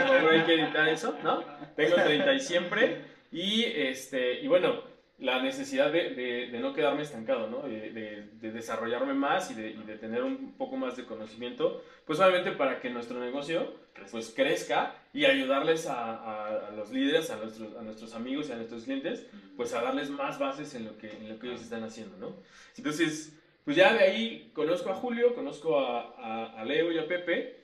[0.07, 1.43] favor hay que editar eso, ¿no?
[1.75, 4.83] Tengo 30 y siempre y este y bueno,
[5.19, 7.61] la necesidad de, de- de no quedarme estancado, ¿no?
[7.67, 11.83] De, de- de desarrollarme más y de, y de tener un poco más de conocimiento,
[12.05, 13.73] pues obviamente para que nuestro negocio
[14.11, 18.53] pues crezca y ayudarles a, a- a los líderes, a nuestros, a nuestros amigos y
[18.53, 19.25] a nuestros clientes,
[19.57, 22.35] pues a darles más bases en lo que, en lo que ellos están haciendo, ¿no?
[22.77, 27.58] Entonces, pues ya de ahí conozco a Julio, conozco a Leo y a Pepe,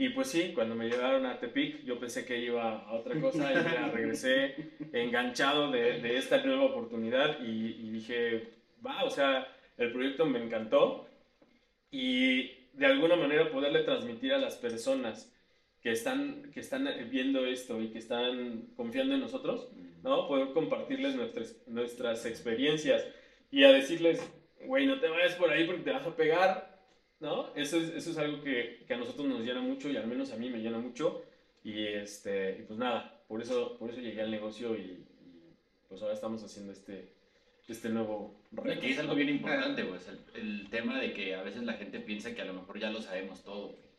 [0.00, 3.52] y pues sí, cuando me llevaron a Tepic, yo pensé que iba a otra cosa
[3.52, 4.54] y ya regresé
[4.94, 8.48] enganchado de, de esta nueva oportunidad y, y dije,
[8.84, 11.06] va, o sea, el proyecto me encantó
[11.90, 15.30] y de alguna manera poderle transmitir a las personas
[15.82, 19.70] que están, que están viendo esto y que están confiando en nosotros,
[20.02, 20.26] ¿no?
[20.28, 23.06] Poder compartirles nuestras, nuestras experiencias
[23.50, 24.26] y a decirles,
[24.64, 26.79] güey, no te vayas por ahí porque te vas a pegar,
[27.20, 27.54] ¿no?
[27.54, 30.32] Eso es, eso es algo que, que a nosotros nos llena mucho y al menos
[30.32, 31.22] a mí me llena mucho.
[31.62, 35.54] Y, este, y pues nada, por eso, por eso llegué al negocio y, y
[35.88, 37.12] pues ahora estamos haciendo este,
[37.68, 38.80] este nuevo reto.
[38.80, 40.00] Que es algo bien importante, güey.
[40.34, 42.90] el, el tema de que a veces la gente piensa que a lo mejor ya
[42.90, 43.90] lo sabemos todo, güey.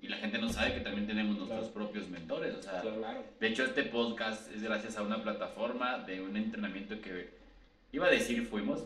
[0.00, 1.74] Y la gente no sabe que también tenemos nuestros Claro.
[1.74, 2.54] propios mentores.
[2.54, 2.80] O sea.
[2.82, 3.24] Claro.
[3.40, 7.30] de hecho, este podcast es gracias a una plataforma de un entrenamiento que
[7.90, 8.84] iba a decir fuimos,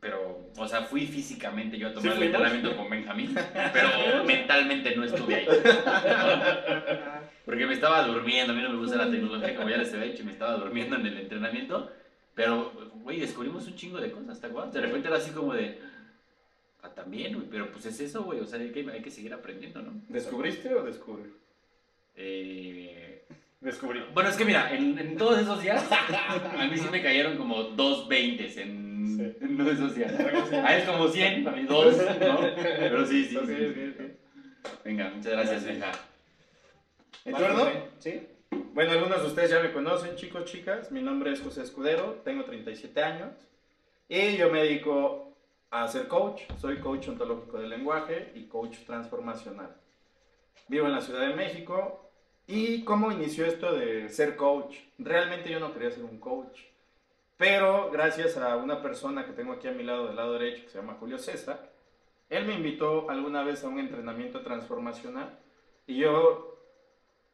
[0.00, 3.34] pero, o sea, fui físicamente yo a tomar ¿Sí el entrenamiento con Benjamín,
[3.72, 5.48] pero mentalmente no estuve ahí.
[7.44, 9.98] Porque me estaba durmiendo, a mí no me gusta la tecnología, como ya les he
[9.98, 11.90] dicho, me estaba durmiendo en el entrenamiento.
[12.34, 12.72] Pero,
[13.02, 14.72] güey, descubrimos un chingo de cosas, ¿te acuerdas?
[14.72, 15.80] De repente era así como de,
[16.82, 19.34] ah, también, güey, pero pues es eso, güey, o sea, hay que, hay que seguir
[19.34, 19.92] aprendiendo, ¿no?
[20.08, 21.32] ¿Descubriste o descubrí?
[22.14, 23.24] Eh,
[23.60, 24.04] Descubrí.
[24.14, 27.64] bueno, es que mira, en, en todos esos días, a mí sí me cayeron como
[27.64, 29.36] dos veintes en, Sí.
[29.40, 30.12] en todos esos días.
[30.52, 32.40] A él como 100, a mí dos, ¿no?
[32.56, 33.36] Pero sí, sí, sí.
[33.36, 34.18] ok.
[34.84, 35.92] Venga, muchas gracias, Benja.
[37.24, 37.68] ¿En turno?
[37.98, 38.26] ¿Sí?
[38.72, 40.90] Bueno, algunos de ustedes ya me conocen, chicos, chicas.
[40.90, 43.34] Mi nombre es José Escudero, tengo 37 años
[44.08, 45.36] y yo me dedico
[45.70, 46.42] a ser coach.
[46.60, 49.76] Soy coach ontológico del lenguaje y coach transformacional.
[50.68, 52.10] Vivo en la Ciudad de México
[52.46, 54.76] y cómo inició esto de ser coach.
[54.98, 56.58] Realmente yo no quería ser un coach,
[57.38, 60.68] pero gracias a una persona que tengo aquí a mi lado, del lado derecho, que
[60.68, 61.70] se llama Julio César,
[62.28, 65.38] él me invitó alguna vez a un entrenamiento transformacional
[65.86, 66.58] y yo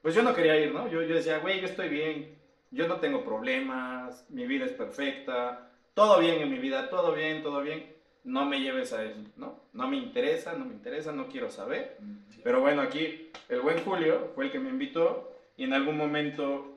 [0.04, 0.86] pues yo no quería ir, ¿no?
[0.86, 2.36] Yo, yo decía, güey, yo estoy bien,
[2.70, 7.42] yo no tengo problemas, mi vida es perfecta, todo bien en mi vida, todo bien,
[7.42, 7.90] todo bien,
[8.22, 9.60] no me lleves a eso, ¿no?
[9.72, 11.96] No me interesa, no me interesa, no quiero saber.
[12.42, 16.76] Pero bueno, aquí el buen Julio fue el que me invitó y en algún momento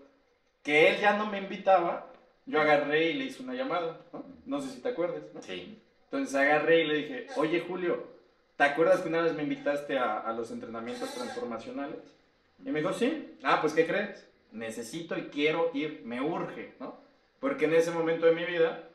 [0.64, 2.14] que él ya no me invitaba,
[2.48, 4.26] yo agarré y le hice una llamada, ¿no?
[4.46, 5.42] No sé si te acuerdas, ¿no?
[5.42, 5.82] Sí.
[6.06, 8.08] Entonces agarré y le dije, oye Julio,
[8.56, 12.00] ¿te acuerdas que una vez me invitaste a, a los entrenamientos transformacionales?
[12.66, 13.38] Y me dijo, sí.
[13.44, 14.26] Ah, pues ¿qué crees?
[14.54, 16.98] Necesito y quiero ir, me urge, ¿no?
[17.42, 18.88] Porque en ese momento de mi vida,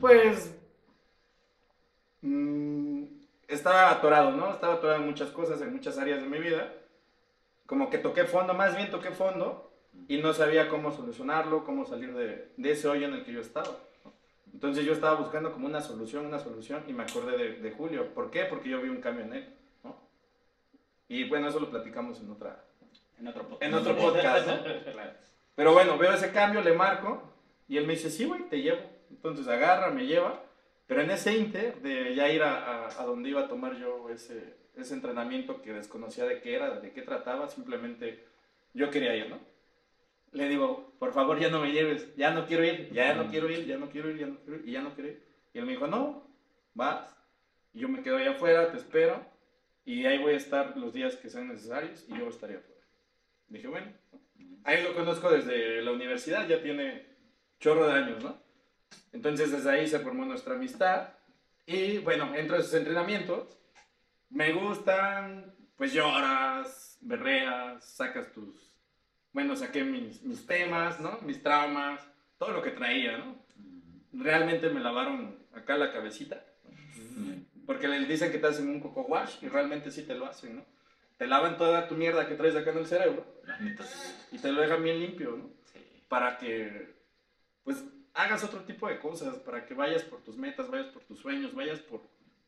[0.00, 0.52] pues,
[2.22, 3.04] mm,
[3.46, 4.52] estaba atorado, ¿no?
[4.52, 6.72] Estaba atorado en muchas cosas, en muchas áreas de mi vida.
[7.66, 9.66] Como que toqué fondo, más bien toqué fondo
[10.08, 13.40] y no sabía cómo solucionarlo, cómo salir de, de ese hoyo en el que yo
[13.40, 13.76] estaba.
[14.52, 18.14] Entonces yo estaba buscando como una solución, una solución, y me acordé de, de Julio.
[18.14, 18.44] ¿Por qué?
[18.44, 19.54] Porque yo vi un cambio en él,
[19.84, 19.96] ¿no?
[21.08, 22.64] Y bueno, eso lo platicamos en, otra,
[23.18, 23.62] En otro podcast.
[23.62, 24.54] en otro podcast, ¿no?
[24.92, 25.10] Claro.
[25.54, 27.22] Pero bueno, veo ese cambio, le marco,
[27.68, 28.80] y él me dice, sí, güey, te llevo.
[29.10, 30.42] Entonces agarra, me lleva,
[30.86, 34.08] pero en ese inter de ya ir a, a- a donde iba a tomar yo
[34.10, 38.24] ese, ese entrenamiento que desconocía de qué era, de qué trataba, simplemente
[38.74, 39.38] yo quería ir, ¿no?
[40.36, 43.48] Le digo, por favor, ya no me lleves, ya no quiero ir, ya no quiero
[43.48, 45.22] ir, ya no quiero ir, ya no quiero ir, y ya no quiero ir.
[45.54, 46.28] Y él me dijo, no,
[46.74, 47.16] vas,
[47.72, 49.24] y yo me quedo allá afuera, te espero,
[49.86, 52.82] y ahí voy a estar los días que sean necesarios, y yo estaré afuera.
[53.48, 53.90] Dije, bueno,
[54.64, 57.06] ahí lo conozco desde la universidad, ya tiene
[57.58, 58.38] chorro de años, ¿no?
[59.12, 61.14] Entonces desde ahí se formó nuestra amistad,
[61.64, 63.58] y bueno, entro a esos entrenamientos,
[64.28, 68.65] me gustan, pues lloras, berreas, sacas tus...
[69.36, 71.18] Bueno, saqué mis, mis temas, ¿no?
[71.20, 72.00] Mis traumas,
[72.38, 73.36] todo lo que traía, ¿no?
[74.14, 76.42] Realmente me lavaron acá la cabecita,
[77.66, 80.56] porque les dicen que te hacen un coco wash y realmente sí te lo hacen,
[80.56, 80.64] ¿no?
[81.18, 83.26] Te lavan toda tu mierda que traes acá en el cerebro
[84.32, 85.50] y te lo dejan bien limpio, ¿no?
[86.08, 86.94] Para que,
[87.62, 91.18] pues, hagas otro tipo de cosas, para que vayas por tus metas, vayas por tus
[91.18, 92.00] sueños, vayas por,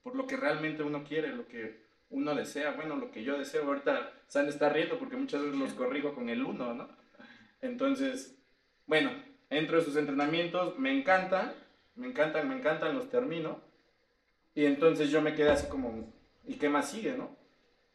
[0.02, 3.64] por lo que realmente uno quiere, lo que uno desea, bueno, lo que yo deseo.
[3.64, 6.88] Ahorita San está riendo porque muchas veces los corrijo con el uno, ¿no?
[7.60, 8.36] Entonces,
[8.86, 9.10] bueno,
[9.50, 11.52] entro a sus entrenamientos, me encantan,
[11.96, 13.60] me encantan, me encantan, los termino.
[14.54, 16.12] Y entonces yo me quedé así como,
[16.46, 17.36] ¿y qué más sigue, no?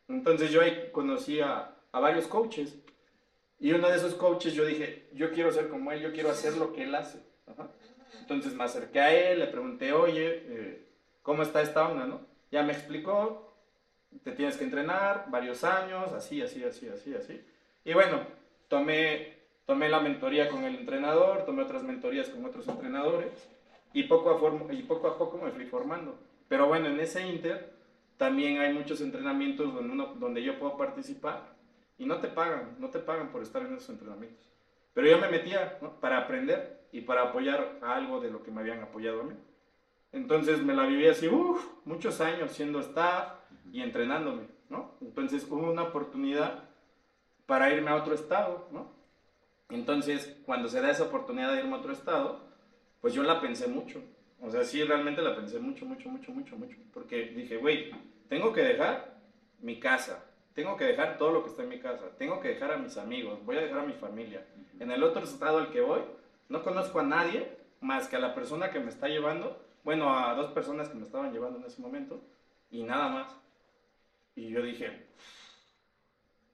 [0.08, 2.78] Entonces yo ahí conocí a, a varios coaches.
[3.60, 6.58] Y uno de esos coaches yo dije, yo quiero ser como él, yo quiero hacer
[6.58, 7.20] lo que él hace.
[8.20, 10.88] Entonces me acerqué a él, le pregunté, oye, eh,
[11.22, 12.22] ¿cómo está esta onda, no?
[12.52, 13.53] Ya me explicó,
[14.24, 17.42] te tienes que entrenar varios años, así, así, así, así, así.
[17.86, 18.22] Y bueno,
[18.68, 23.32] tomé, tomé la mentoría con el entrenador, tomé otras mentorías con otros entrenadores
[23.94, 26.18] y poco a, form- y poco, a poco me fui formando.
[26.48, 27.74] Pero bueno, en ese inter
[28.18, 31.54] también hay muchos entrenamientos donde, uno, donde yo puedo participar
[31.98, 34.46] y no te pagan, no te pagan por estar en esos entrenamientos.
[34.94, 36.00] Pero yo me metía ¿no?
[36.00, 39.36] para aprender y para apoyar a algo de lo que me habían apoyado a mí.
[40.12, 43.34] Entonces me la viví así, uff, muchos años siendo staff
[43.74, 44.92] y entrenándome, ¿no?
[45.02, 46.64] Entonces hubo una oportunidad
[47.48, 48.94] para irme a otro estado, ¿no?
[49.70, 52.40] Entonces, cuando se da esa oportunidad de irme a otro estado,
[53.02, 54.00] pues yo la pensé mucho.
[54.40, 56.78] O sea, sí, realmente la pensé mucho, mucho, mucho, mucho, mucho.
[56.94, 57.92] Porque dije, güey,
[58.30, 59.18] tengo que dejar
[59.60, 62.74] mi casa, tengo que dejar todo lo que está en mi casa, tengo que dejar
[62.74, 64.46] a mis amigos, voy a dejar a mi familia.
[64.80, 66.02] En el otro estado al que voy,
[66.48, 70.36] no conozco a nadie más que a la persona que me está llevando, bueno, a
[70.36, 72.22] dos personas que me estaban llevando en ese momento,
[72.70, 73.43] y nada más.
[74.36, 75.06] Y yo dije,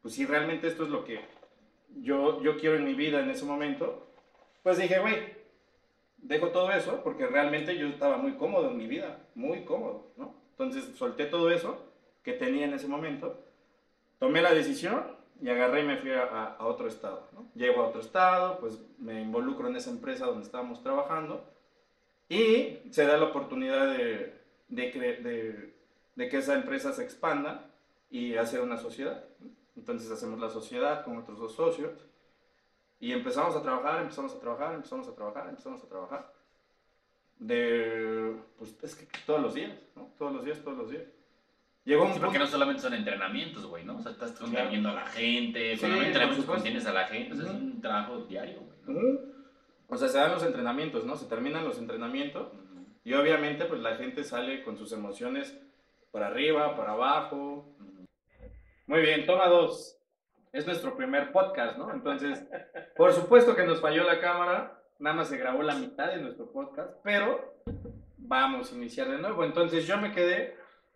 [0.01, 1.21] pues si realmente esto es lo que
[1.97, 4.07] yo, yo quiero en mi vida en ese momento,
[4.63, 5.39] pues dije, güey,
[6.17, 10.35] dejo todo eso porque realmente yo estaba muy cómodo en mi vida, muy cómodo, ¿no?
[10.51, 11.85] Entonces solté todo eso
[12.23, 13.43] que tenía en ese momento,
[14.19, 17.49] tomé la decisión y agarré y me fui a, a otro estado, ¿no?
[17.55, 21.45] Llego a otro estado, pues me involucro en esa empresa donde estábamos trabajando
[22.27, 24.37] y se da la oportunidad de,
[24.67, 25.73] de, de,
[26.15, 27.68] de que esa empresa se expanda
[28.09, 29.23] y hacer una sociedad.
[29.75, 31.91] Entonces hacemos la sociedad con otros dos socios
[32.99, 36.33] y empezamos a trabajar, empezamos a trabajar, empezamos a trabajar, empezamos a trabajar.
[37.37, 40.09] De, pues es que todos los días, ¿no?
[40.17, 41.03] Todos los días, todos los días.
[41.85, 43.97] Llegó un Sí, porque punto- no solamente son entrenamientos, güey, ¿no?
[43.97, 44.69] O sea, estás Claro.
[44.69, 46.53] viendo a la gente, Sí, con un por entrenamiento supuesto.
[46.63, 48.77] contienes a la gente, o sea, es un trabajo diario, güey.
[48.97, 49.07] ¿no?
[49.09, 49.19] Ujú.
[49.87, 51.15] O sea, se dan los entrenamientos, ¿no?
[51.15, 52.85] Se terminan los entrenamientos Ujú.
[53.05, 55.57] y obviamente pues la gente sale con sus emociones
[56.11, 57.65] para arriba, para abajo.
[58.89, 59.99] Muy bien, toma dos.
[60.51, 61.93] Es nuestro primer podcast, ¿no?
[61.93, 62.43] Entonces,
[62.97, 66.51] por supuesto que nos falló la cámara, nada más se grabó la mitad de nuestro
[66.51, 67.53] podcast, pero
[68.17, 69.43] vamos a iniciar de nuevo.
[69.43, 70.55] Entonces yo me quedé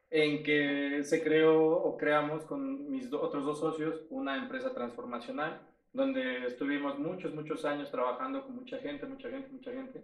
[0.10, 5.62] en que se creó o creamos con mis do- otros dos socios una empresa transformacional
[5.92, 10.04] donde estuvimos muchos, muchos años trabajando con mucha gente, mucha gente, mucha gente.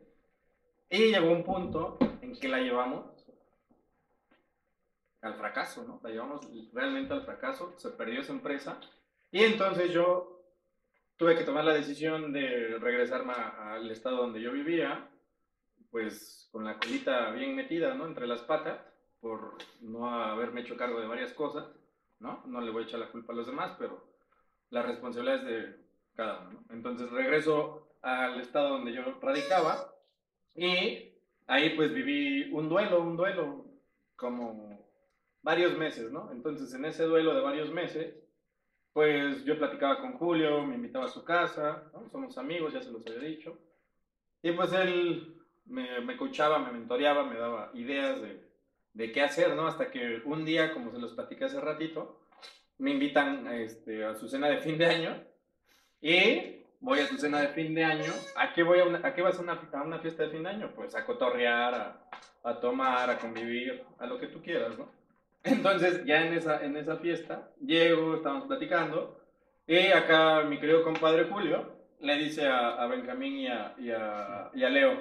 [0.91, 3.18] Y llegó un punto en que la llevamos
[5.21, 5.99] al fracaso, ¿no?
[6.03, 8.79] La llevamos realmente al fracaso, se perdió esa empresa.
[9.31, 10.41] Y entonces yo
[11.17, 15.09] tuve que tomar la decisión de regresarme al estado donde yo vivía,
[15.91, 18.05] pues con la colita bien metida, ¿no?
[18.05, 18.79] Entre las patas,
[19.19, 21.67] por no haberme hecho cargo de varias cosas,
[22.19, 22.43] ¿no?
[22.45, 24.07] No le voy a echar la culpa a los demás, pero
[24.69, 25.75] la responsabilidad es de
[26.15, 26.73] cada uno, ¿no?
[26.73, 29.93] Entonces regreso al estado donde yo radicaba
[30.55, 31.13] y
[31.47, 33.65] ahí pues viví un duelo, un duelo
[34.15, 34.68] como
[35.41, 36.31] varios meses, ¿no?
[36.31, 38.15] Entonces en ese duelo de varios meses,
[38.93, 42.09] pues yo platicaba con Julio, me invitaba a su casa, ¿no?
[42.09, 43.57] Somos amigos, ya se los había dicho.
[44.41, 48.41] Y pues él me, me me mentoreaba, me daba ideas de,
[48.93, 49.67] de qué hacer, ¿no?
[49.67, 52.19] Hasta que un día, como se los platiqué hace ratito,
[52.77, 55.23] me invitan este, a su cena de fin de año
[56.01, 58.11] y voy a su cena de fin de año.
[58.37, 60.43] ¿A qué, voy a, una- a qué vas a una, a una fiesta de fin
[60.43, 60.71] de año?
[60.75, 64.89] Pues a cotorrear, a, a tomar, a convivir, a lo que tú quieras, ¿no?
[65.43, 69.19] Entonces, ya en esa, en esa fiesta, llego, estamos platicando,
[69.67, 74.49] y acá mi querido compadre Julio le dice a, a Benjamín y a, y, a,
[74.53, 74.97] y a Leo,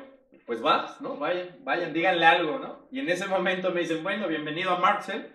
[0.46, 1.16] pues vas, ¿no?
[1.16, 2.86] Vayan, vayan, díganle algo, ¿no?
[2.90, 5.32] Y en ese momento me dicen, bueno, bienvenido a Marcel,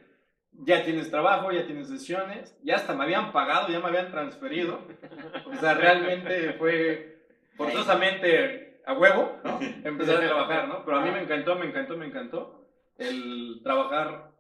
[0.51, 4.81] ya tienes trabajo, ya tienes sesiones, ya hasta me habían pagado, ya me habían transferido.
[5.45, 7.17] O sea, realmente fue
[7.55, 9.59] forzosamente a huevo, ¿no?
[9.83, 10.85] Empezar a trabajar, ¿no?
[10.85, 14.32] Pero a mí me encantó, me encantó, me encantó el trabajar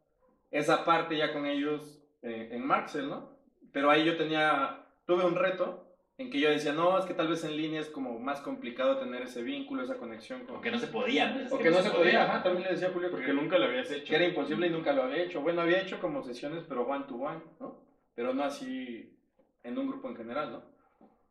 [0.53, 3.37] esa parte ya con ellos eh, en Marcel, ¿no?
[3.73, 5.89] Pero ahí yo tenía, tuve un reto
[6.19, 8.97] en que yo decía, no, es que tal vez en línea es como más complicado
[8.99, 10.57] tener ese vínculo, esa conexión con...
[10.57, 11.39] O que no se podía, ¿no?
[11.41, 13.57] Es O que no se podía, ajá, también le decía a Julio que- Porque nunca
[13.57, 14.05] lo habías hecho.
[14.09, 15.41] que era imposible y nunca lo había hecho.
[15.41, 17.83] Bueno, había hecho como sesiones, pero one to one, ¿no?
[18.13, 19.17] Pero no así
[19.63, 20.63] en un grupo en general, ¿no?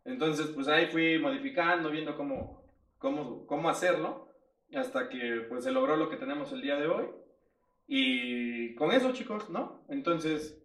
[0.05, 2.65] Entonces, pues ahí fui modificando, viendo cómo,
[2.99, 4.29] cómo, cómo hacerlo,
[4.75, 7.07] hasta que pues se logró lo que tenemos el día de hoy.
[7.87, 9.85] Y con eso, chicos, ¿no?
[9.89, 10.59] Entonces,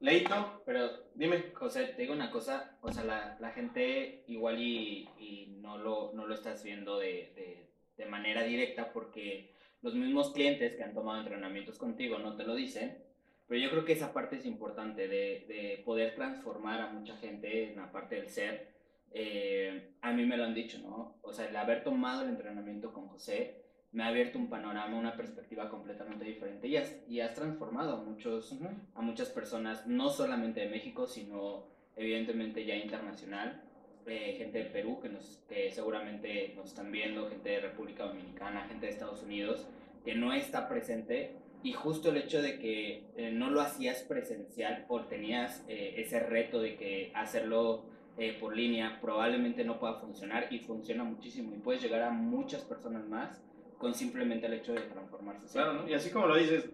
[0.00, 1.52] Leito, Pero, dime.
[1.54, 6.12] José, te digo una cosa, o sea, la, la gente igual y, y no, lo,
[6.12, 10.92] no lo estás viendo de, de, de manera directa porque los mismos clientes que han
[10.94, 12.98] tomado entrenamientos contigo no te lo dicen,
[13.46, 17.70] pero yo creo que esa parte es importante de, de poder transformar a mucha gente
[17.70, 18.72] en la parte del ser.
[19.12, 21.18] Eh, a mí me lo han dicho, ¿no?
[21.22, 23.61] O sea, el haber tomado el entrenamiento con José
[23.92, 28.02] me ha abierto un panorama, una perspectiva completamente diferente y has, y has transformado a
[28.02, 28.56] muchos
[28.94, 31.66] a muchas personas, no solamente de México, sino
[31.96, 33.62] evidentemente ya internacional.
[34.04, 38.66] Eh, gente de Perú que, nos, que seguramente nos están viendo, gente de República Dominicana,
[38.66, 39.68] gente de Estados Unidos,
[40.04, 41.36] que no está presente.
[41.62, 46.18] Y justo el hecho de que eh, no lo hacías presencial o tenías eh, ese
[46.18, 47.84] reto de que hacerlo
[48.18, 52.62] eh, por línea probablemente no pueda funcionar y funciona muchísimo y puedes llegar a muchas
[52.62, 53.42] personas más
[53.82, 55.52] con simplemente el hecho de transformarse.
[55.52, 55.88] Claro, ¿no?
[55.88, 56.70] Y así como lo dices,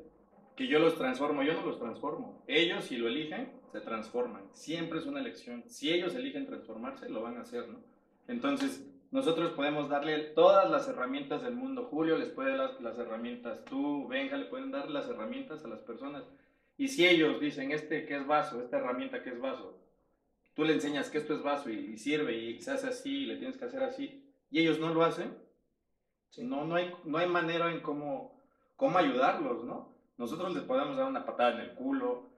[0.55, 2.45] que yo los transformo, yo no los transformo.
[2.47, 4.43] Ellos, si lo eligen, se transforman.
[4.53, 5.65] Siempre es una elección.
[5.67, 7.81] Si ellos eligen transformarse, lo van a hacer, ¿no?
[8.27, 11.89] Entonces, nosotros podemos darle todas las herramientas del mundo.
[11.91, 13.65] Julio les puede dar las, herramientas.
[13.65, 16.25] Tú, Benja, le pueden dar las herramientas a las personas.
[16.77, 19.81] Y si ellos dicen, este que es vaso, esta herramienta que es vaso,
[20.53, 23.27] tú le enseñas que esto es vaso y, y sirve y se hace así, y
[23.27, 25.48] le tienes que hacer así, y ellos no lo hacen,
[26.39, 28.41] no, no, hay, no hay manera en cómo,
[28.77, 29.89] cómo ayudarlos, ¿no?
[30.19, 32.29] Nosotros les podemos dar una patada en el culo,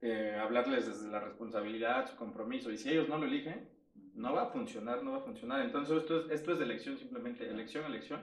[0.00, 3.68] eh, hablarles desde la responsabilidad, su compromiso, y si ellos no lo eligen,
[4.14, 5.62] no va a funcionar, no va a funcionar.
[5.62, 8.20] Entonces esto es, esto es de elección, simplemente elección, elección,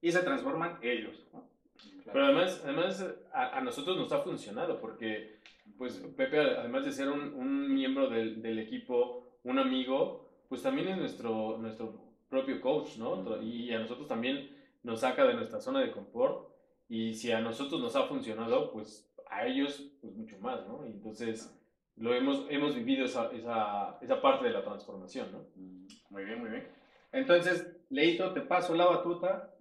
[0.00, 1.26] y se transforman ellos.
[1.32, 1.48] ¿no?
[2.04, 5.40] Pero además, además a, a nosotros nos ha funcionado porque,
[5.76, 10.88] pues, Pepe, además de ser un, un miembro del, del equipo, un amigo, pues también
[10.88, 13.42] es nuestro, nuestro propio coach, ¿no?
[13.42, 14.50] Y a nosotros también
[14.82, 16.48] nos saca de nuestra zona de confort.
[16.88, 20.86] Y si a nosotros nos ha funcionado, pues a ellos, pues mucho más, ¿no?
[20.86, 21.52] Y entonces
[21.96, 25.46] lo hemos, hemos vivido esa, esa, esa parte de la transformación, ¿no?
[26.10, 26.68] Muy bien, muy bien.
[27.12, 29.54] Entonces, Leito, te paso la batuta.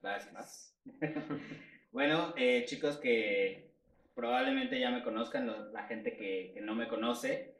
[0.00, 0.76] Gracias.
[1.92, 3.70] bueno, eh, chicos que
[4.14, 7.51] probablemente ya me conozcan, la gente que, que no me conoce.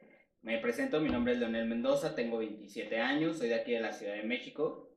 [0.43, 3.93] Me presento, mi nombre es Leonel Mendoza, tengo 27 años, soy de aquí de la
[3.93, 4.93] Ciudad de México.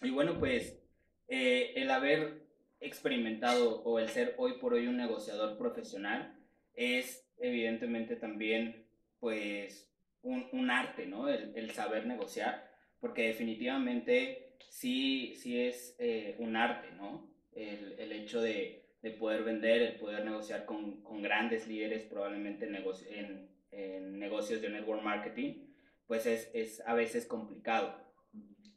[0.00, 0.82] Y bueno, pues
[1.28, 2.46] eh, el haber
[2.80, 6.34] experimentado o el ser hoy por hoy un negociador profesional
[6.72, 8.86] es evidentemente también
[9.18, 11.28] pues un, un arte, ¿no?
[11.28, 12.66] El, el saber negociar,
[13.00, 17.30] porque definitivamente sí, sí es eh, un arte, ¿no?
[17.52, 22.64] El, el hecho de, de poder vender, el poder negociar con, con grandes líderes probablemente
[22.64, 25.66] en, en, negocios de network marketing,
[26.06, 27.94] pues es, es a veces complicado.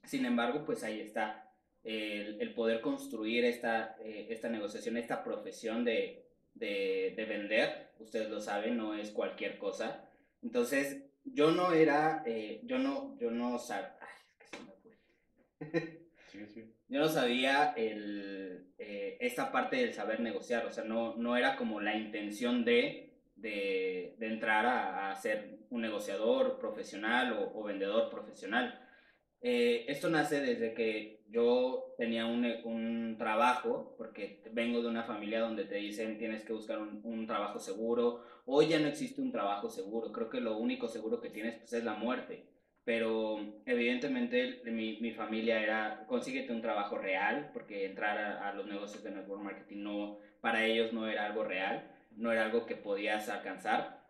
[0.05, 1.51] Sin embargo, pues ahí está
[1.83, 8.29] el, el poder construir esta, eh, esta negociación, esta profesión de, de, de vender, ustedes
[8.29, 10.09] lo saben, no es cualquier cosa.
[10.41, 13.97] Entonces, yo no era, eh, yo no, yo no sabía,
[14.29, 14.71] es que se me
[15.71, 16.03] fue.
[16.89, 21.55] Yo no sabía el, eh, esta parte del saber negociar, o sea, no, no era
[21.55, 23.12] como la intención de,
[23.43, 28.79] de, entrar a, a ser un negociador profesional o, vendedor profesional.
[29.41, 35.41] Eh, esto nace desde que yo tenía un, un, trabajo, porque vengo de una familia
[35.41, 38.23] donde te dicen tienes que buscar un, un, trabajo seguro.
[38.45, 40.11] Hoy ya no existe un trabajo seguro.
[40.11, 42.45] Creo que lo único seguro que tienes pues, es la muerte.
[42.85, 48.67] Pero evidentemente mi, mi familia era consíguete un trabajo real, porque entrar a, a, los
[48.67, 52.75] negocios de network marketing no, para ellos no era algo real, no era algo que
[52.75, 54.03] podías alcanzar.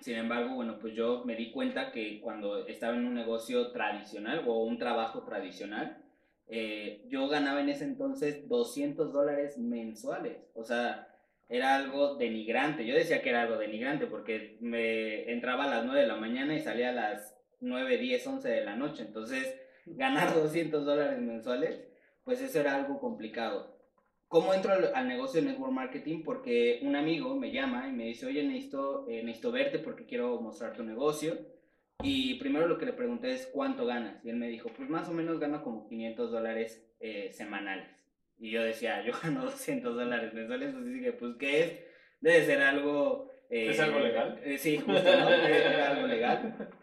[0.00, 4.44] Sin embargo, bueno, pues yo me di cuenta que cuando estaba en un negocio tradicional
[4.46, 6.02] o un trabajo tradicional,
[6.48, 10.38] eh, yo ganaba en ese entonces 200 dólares mensuales.
[10.54, 11.08] O sea,
[11.48, 12.84] era algo denigrante.
[12.86, 16.54] Yo decía que era algo denigrante porque me entraba a las 9 de la mañana
[16.54, 19.04] y salía a las 9, 10, 11 de la noche.
[19.06, 21.80] Entonces, ganar 200 dólares mensuales,
[22.24, 23.71] pues eso era algo complicado.
[24.32, 26.22] ¿Cómo entro al, al, negocio de network marketing?
[26.24, 30.40] Porque un amigo me llama y me dice, oye, necesito, eh, necesito verte porque quiero
[30.40, 31.36] mostrar tu negocio.
[32.02, 34.24] Y primero lo que le pregunté es, ¿cuánto ganas?
[34.24, 37.90] Y él me dijo, pues más o menos gano como 500 dólares eh, semanales.
[38.38, 40.68] Y yo decía, yo gano 200 dólares mensuales.
[40.70, 41.78] Entonces dije, pues, ¿qué es?
[42.22, 43.30] Debe ser algo...
[43.50, 44.40] Eh, ¿Es algo legal?
[44.56, 45.28] sí, justo, ¿no?
[45.28, 46.70] Era algo legal.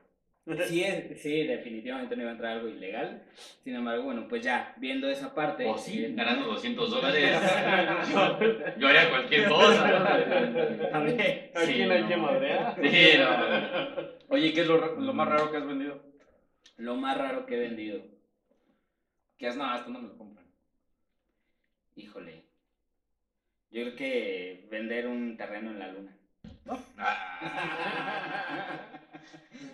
[0.68, 3.24] Sí, es, sí, definitivamente no iba a entrar algo ilegal.
[3.64, 5.66] Sin embargo, bueno, pues ya, viendo esa parte.
[5.66, 7.40] O sí, eh, ganando 200 dólares.
[8.12, 8.40] yo,
[8.78, 10.90] yo, haría cualquier cosa.
[10.92, 11.52] También.
[11.54, 12.76] ¿A quién hay que madrear?
[12.82, 14.36] Sí, no.
[14.36, 16.02] Oye, ¿qué es lo, lo, más raro que has vendido?
[16.78, 18.02] Lo más raro que he vendido.
[19.38, 19.56] ¿Qué has?
[19.56, 20.46] No, esto no me lo compran.
[21.96, 22.46] Híjole.
[23.72, 26.18] Yo creo que vender un terreno en la luna.
[26.66, 26.80] ¿No?
[26.98, 28.90] Ah.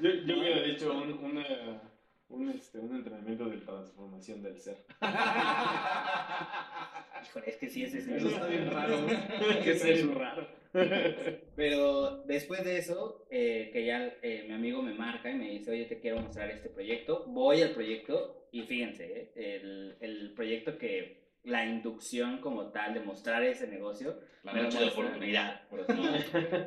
[0.02, 1.46] Yo, yo hubiera dicho un, una,
[2.30, 4.78] un, este, un entrenamiento de transformación del ser.
[7.24, 8.98] Híjole, es que sí, ese es Eso está bien raro.
[9.64, 10.48] ¿Qué es eso raro?
[11.56, 15.72] Pero después de eso, eh, que ya eh, mi amigo me marca y me dice,
[15.72, 17.26] oye, te quiero mostrar este proyecto.
[17.28, 23.00] Voy al proyecto y fíjense, eh, el, el proyecto que la inducción como tal de
[23.00, 24.20] mostrar ese negocio.
[24.44, 25.62] La noche de oportunidad.
[25.70, 25.88] Pues,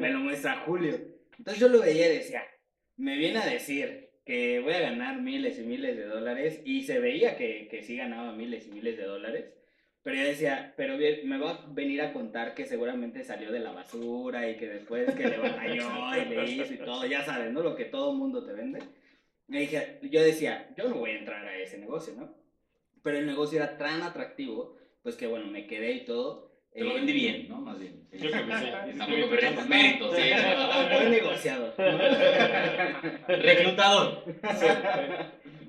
[0.00, 0.98] me lo muestra Julio.
[1.36, 2.42] Entonces yo lo veía y decía,
[2.98, 7.00] me viene a decir que voy a ganar miles y miles de dólares y se
[7.00, 9.46] veía que, que sí ganaba miles y miles de dólares.
[10.02, 13.72] Pero yo decía, pero me va a venir a contar que seguramente salió de la
[13.72, 17.62] basura y que después que le batalló y le hizo y todo, ya sabes, ¿no?
[17.62, 18.80] Lo que todo mundo te vende.
[19.48, 22.34] Yo decía, yo no voy a entrar a ese negocio, ¿no?
[23.02, 26.47] Pero el negocio era tan atractivo, pues que bueno, me quedé y todo.
[26.72, 27.60] Te lo vendí bien, ¿no?
[27.60, 28.06] Más bien.
[28.12, 28.18] Sí.
[28.18, 28.98] Yo creo que sí.
[28.98, 30.22] Tampoco tus méritos, sí.
[30.92, 31.74] Buen negociador.
[33.26, 34.24] Reclutador.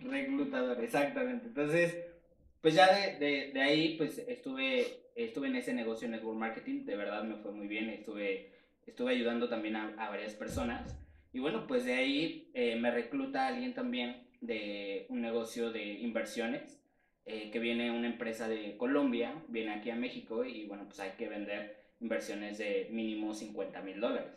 [0.04, 1.48] Reclutador, exactamente.
[1.48, 1.98] Entonces,
[2.62, 4.86] pues ya de, de, de ahí, pues estuve,
[5.16, 6.86] estuve en ese negocio de network marketing.
[6.86, 7.90] De verdad me fue muy bien.
[7.90, 8.52] Estuve,
[8.86, 10.96] estuve ayudando también a, a varias personas.
[11.34, 16.79] Y bueno, pues de ahí eh, me recluta alguien también de un negocio de inversiones.
[17.32, 21.12] Eh, que viene una empresa de Colombia, viene aquí a México y bueno, pues hay
[21.12, 24.32] que vender inversiones de mínimo 50 mil dólares.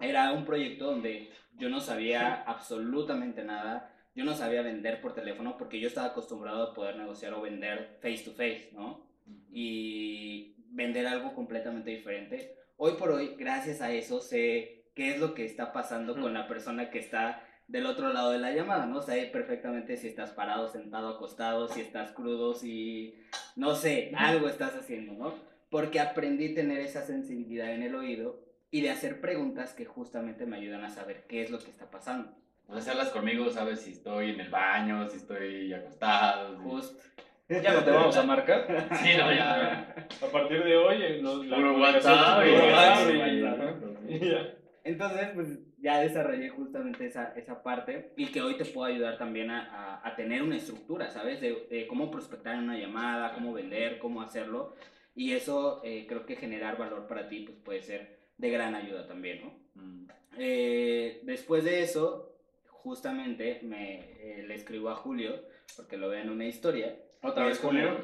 [0.00, 1.28] Era un proyecto donde
[1.58, 6.62] yo no sabía absolutamente nada, yo no sabía vender por teléfono porque yo estaba acostumbrado
[6.62, 9.06] a poder negociar o vender face to face, ¿no?
[9.52, 12.56] Y vender algo completamente diferente.
[12.78, 16.48] Hoy por hoy, gracias a eso, sé qué es lo que está pasando con la
[16.48, 19.02] persona que está del otro lado de la llamada, ¿no?
[19.02, 23.14] Sé perfectamente si estás parado, sentado, acostado, si estás crudo, si,
[23.56, 25.34] no sé, algo estás haciendo, ¿no?
[25.70, 28.40] Porque aprendí a tener esa sensibilidad en el oído
[28.70, 31.90] y de hacer preguntas que justamente me ayudan a saber qué es lo que está
[31.90, 32.32] pasando.
[32.68, 36.56] O sea, si hablas conmigo, sabes si estoy en el baño, si estoy acostado.
[36.56, 37.02] si- Justo.
[37.50, 38.66] Ya no te vamos a marcar.
[39.02, 39.94] Sí, no, ya.
[40.22, 42.44] A partir de hoy, nos, la Puro WhatsApp.
[42.46, 44.54] y- y- y ya.
[44.84, 45.48] Entonces, pues
[45.80, 49.62] ya desarrollé justamente esa, esa parte y que hoy te puedo ayudar también a,
[50.02, 51.40] a- a tener una estructura, ¿sabes?
[51.40, 54.74] De, de cómo prospectar en una llamada, cómo vender, cómo hacerlo.
[55.14, 59.06] Y eso eh, creo que generar valor para ti pues puede ser de gran ayuda
[59.06, 59.52] también, ¿no?
[59.82, 60.06] Mm.
[60.38, 62.36] Eh, después de eso,
[62.70, 65.42] justamente me eh, le escribo a Julio,
[65.76, 66.96] porque lo veo en una historia.
[67.22, 67.98] Otra vez, es como- Julio.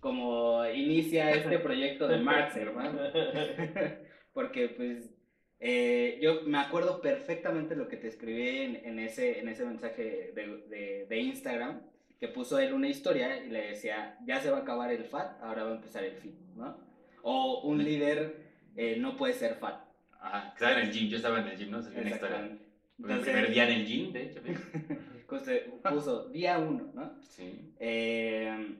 [0.00, 3.00] Como inicia este proyecto de Marx, hermano.
[4.32, 5.12] Porque pues
[5.60, 10.32] eh, yo me acuerdo perfectamente lo que te escribí en, en ese, en ese mensaje
[10.34, 11.80] de, de, de Instagram,
[12.18, 15.40] que puso él una historia y le decía, ya se va a acabar el FAT,
[15.42, 16.76] ahora va a empezar el FIT, ¿no?
[17.22, 18.36] O un líder
[18.76, 19.84] eh, no puede ser FAT.
[20.20, 21.78] Ajá, estaba en el gym, yo estaba en el gym, ¿no?
[21.78, 22.38] Una historia.
[22.40, 24.40] Mi Entonces- primer día en el gym, de hecho.
[25.90, 27.22] puso día uno, ¿no?
[27.22, 27.72] Sí.
[27.78, 28.76] Eh,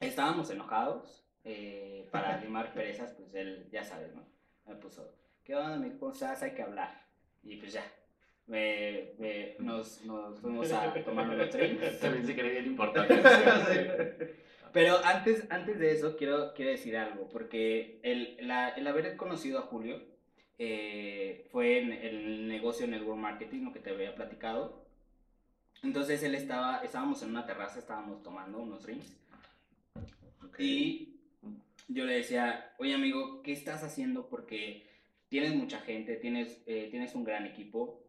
[0.00, 1.24] estábamos enojados
[2.10, 4.24] para limar perezas, pues él, ya sabes, ¿no?
[4.66, 5.14] Me puso,
[5.44, 6.42] ¿qué onda, mi ¿Cómo estás?
[6.42, 7.02] Hay que hablar.
[7.42, 7.84] Y pues ya,
[8.46, 11.98] me- me- nos, nos fuimos a tomar unos drinks.
[12.00, 13.14] También se creía bien importante.
[14.72, 19.58] Pero antes, antes de eso, quiero, quiero decir algo, porque el, la- el haber conocido
[19.60, 20.02] a Julio
[20.58, 24.84] eh, fue en el negocio Network Marketing, lo que te había platicado.
[25.82, 29.12] Entonces él estaba, estábamos en una terraza, estábamos tomando unos drinks.
[30.58, 31.16] Y
[31.88, 34.28] yo le decía, oye amigo, ¿qué estás haciendo?
[34.28, 34.86] Porque
[35.34, 38.00] tienes mucha gente, tienes, eh, tienes un gran equipo,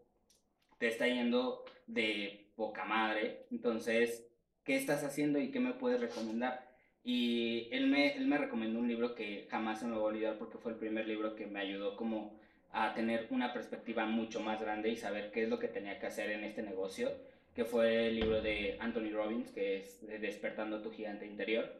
[0.78, 3.48] te está yendo de poca madre.
[3.50, 4.28] Entonces,
[4.64, 6.70] ¿qué estás haciendo y qué me puedes recomendar?
[7.04, 10.38] Y él me, él me recomendó un libro que jamás se me va a olvidar
[10.38, 12.38] porque fue el primer libro que me ayudó como
[12.70, 16.06] a tener una perspectiva mucho más grande y saber qué es lo que tenía que
[16.06, 17.12] hacer en este negocio,
[17.56, 21.74] que fue el libro de Anthony Robbins, que es de Despertando tu gigante interior.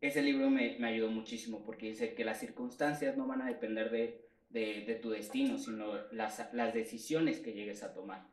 [0.00, 3.90] Ese libro me, me ayudó muchísimo porque dice que las circunstancias no van a depender
[3.90, 8.26] de, de, tu destino, sino las, las decisiones que llegues a tomar.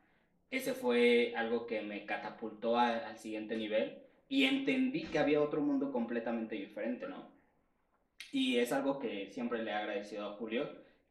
[0.50, 3.98] Ese fue algo que me catapultó al siguiente nivel
[4.28, 7.30] y entendí que había otro mundo completamente diferente, ¿no?
[8.32, 10.68] Y es algo que siempre le he agradecido a Julio,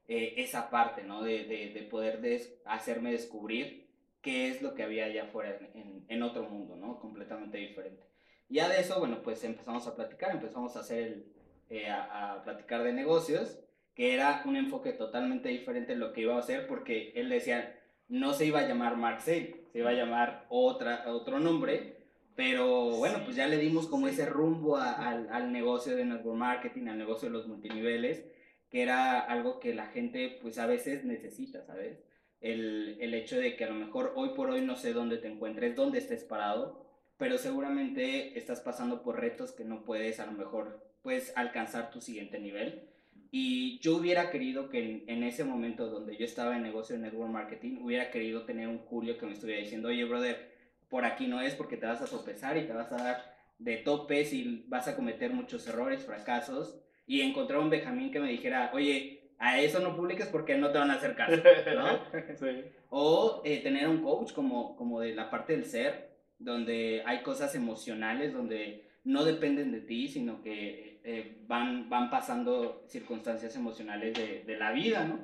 [0.07, 1.23] eh, esa parte, ¿no?
[1.23, 3.87] De, de, de poder des- hacerme descubrir
[4.21, 6.99] qué es lo que había allá afuera en, en, en otro mundo, ¿no?
[6.99, 8.03] Completamente diferente.
[8.49, 11.25] Ya de eso, bueno, pues empezamos a platicar, empezamos a hacer el,
[11.69, 13.59] eh, a, a platicar de negocios,
[13.95, 17.79] que era un enfoque totalmente diferente de lo que iba a hacer, porque él decía,
[18.09, 21.95] no se iba a llamar Marcel, se iba a llamar otra, otro nombre,
[22.35, 26.37] pero bueno, pues ya le dimos como ese rumbo a- al, al negocio de network
[26.37, 28.25] marketing, al negocio de los multiniveles,
[28.69, 31.97] que era algo que la gente pues a veces necesita, ¿sabes?
[32.41, 35.29] El, el hecho de que a lo mejor hoy por hoy no sé dónde te
[35.29, 36.85] encuentres, dónde estés parado,
[37.17, 42.01] pero seguramente estás pasando por retos que no puedes a lo mejor pues alcanzar tu
[42.01, 42.89] siguiente nivel.
[43.37, 47.01] Y yo hubiera querido que en, en ese momento donde yo estaba en negocio de
[47.01, 50.53] network marketing, hubiera querido tener un Julio que me estuviera diciendo, oye, brother,
[50.87, 53.75] por aquí no es porque te vas a tropezar y te vas a dar de
[53.75, 56.79] topes y vas a cometer muchos errores, fracasos.
[57.05, 60.77] Y encontrar un Benjamín que me dijera, oye, a eso no publiques porque no te
[60.77, 61.35] van a hacer caso,
[61.75, 61.99] ¿no?
[62.39, 62.63] Sí.
[62.89, 67.53] O eh, tener un coach como, como de la parte del ser, donde hay cosas
[67.53, 74.43] emocionales, donde no dependen de ti, sino que eh, van, van pasando circunstancias emocionales de,
[74.43, 75.19] de la vida, ¿no?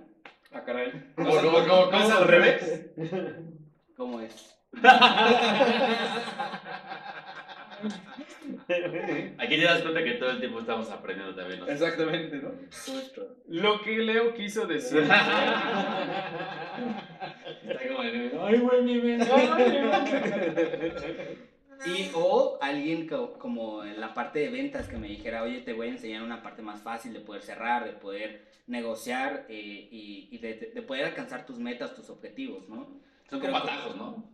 [0.52, 0.92] Ah, caray.
[1.16, 1.52] ¿Cómo, cómo, cómo,
[1.92, 2.18] ¿No es cómo?
[2.18, 2.92] al revés?
[3.98, 4.60] ¿Cómo es?
[9.40, 11.60] Aquí te das cuenta que todo el tiempo estamos aprendiendo también.
[11.62, 11.82] nosotros.
[11.82, 12.52] Exactamente, ¿no?
[13.48, 15.00] Lo que Leo quiso decir.
[15.02, 15.18] Está
[17.88, 19.18] como de, ay, güey, mi
[21.86, 25.74] Y o alguien co- como en la parte de ventas que me dijera, oye, te
[25.74, 30.28] voy a enseñar una parte más fácil de poder cerrar, de poder negociar eh, y,
[30.32, 33.00] y de, de- de poder alcanzar tus metas, tus objetivos, ¿no?
[33.30, 34.30] Son Creo como atajos, ¿no?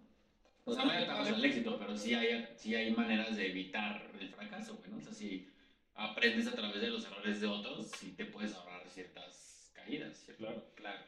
[0.65, 4.05] O sea, no hay atajos al éxito, pero sí hay, sí hay maneras de evitar
[4.19, 4.97] el fracaso, güey, ¿no?
[4.97, 5.47] O sea, si
[5.95, 10.43] aprendes a través de los errores de otros, sí te puedes ahorrar ciertas caídas, ¿cierto?
[10.45, 10.63] Claro.
[10.75, 10.99] Claro.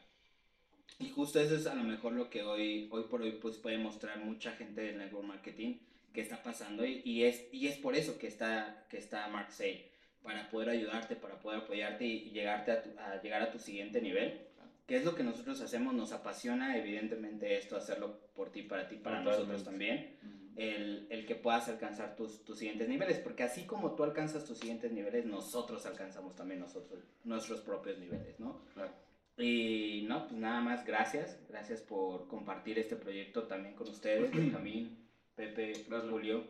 [0.99, 3.77] Y justo eso es a lo mejor lo que hoy, hoy por hoy pues puede
[3.77, 5.75] mostrar mucha gente del network marketing
[6.13, 9.51] que está pasando y, y es, y es por eso que está, que está Mark
[9.51, 9.89] Say,
[10.23, 14.01] para poder ayudarte, para poder apoyarte y, llegarte a, tu- a llegar a tu siguiente
[14.01, 14.41] nivel.
[14.87, 18.95] Que es lo que nosotros hacemos, nos apasiona evidentemente esto, hacerlo por ti, para ti,
[18.95, 20.17] para nosotros Totalmente.
[20.17, 20.39] también.
[20.55, 24.57] El, el que puedas alcanzar tus, tus siguientes niveles, porque así como tú alcanzas tus
[24.57, 28.61] siguientes niveles, nosotros alcanzamos también nosotros, nuestros propios niveles, ¿no?
[28.73, 28.91] Claro.
[29.37, 31.39] Y no, pues nada más, gracias.
[31.47, 34.97] Gracias por compartir este proyecto también con ustedes, Benjamín,
[35.39, 36.11] Pepe, Gracias.
[36.11, 36.43] Julio.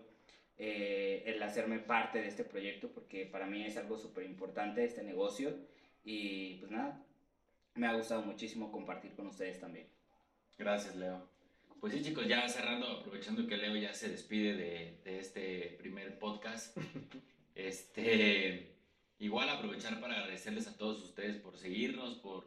[0.57, 5.03] eh, el hacerme parte de este proyecto, porque para mí es algo súper importante este
[5.03, 5.55] negocio.
[6.03, 7.01] Y pues nada,
[7.75, 9.87] me ha gustado muchísimo compartir con ustedes también.
[10.57, 11.29] Gracias, Leo.
[11.79, 16.17] Pues sí, chicos, ya cerrando, aprovechando que Leo ya se despide de, de este primer
[16.19, 16.75] podcast.
[17.55, 18.71] Este,
[19.17, 22.45] igual aprovechar para agradecerles a todos ustedes por seguirnos, por,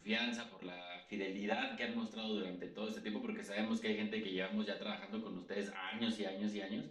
[0.00, 3.96] confianza, por la fidelidad que han mostrado durante todo este tiempo, porque sabemos que hay
[3.96, 6.86] gente que llevamos ya trabajando con ustedes años y años y años.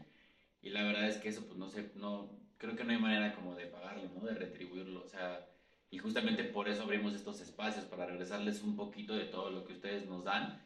[0.62, 2.30] Y la verdad es que eso, pues no sé, no,
[2.60, 4.28] creo que no hay manera como de pagarlo, ¿no?
[4.28, 5.03] De retribuirlo.
[5.03, 5.47] O sea,
[5.89, 9.74] y justamente por eso abrimos estos espacios, para regresarles un poquito de todo lo que
[9.74, 10.62] ustedes nos dan.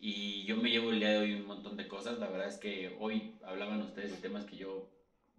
[0.00, 2.18] Y yo me llevo el día de hoy un montón de cosas.
[2.18, 4.88] La verdad es que hoy hablaban ustedes de temas que yo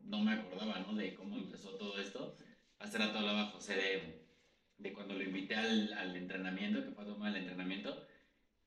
[0.04, 0.94] no me acordaba, ¿no?
[0.94, 2.38] De cómo empezó todo esto.
[2.78, 4.19] Hace rato hablaba José de,
[4.80, 8.08] de cuando lo invité al, al entrenamiento, que fue a tomar el entrenamiento.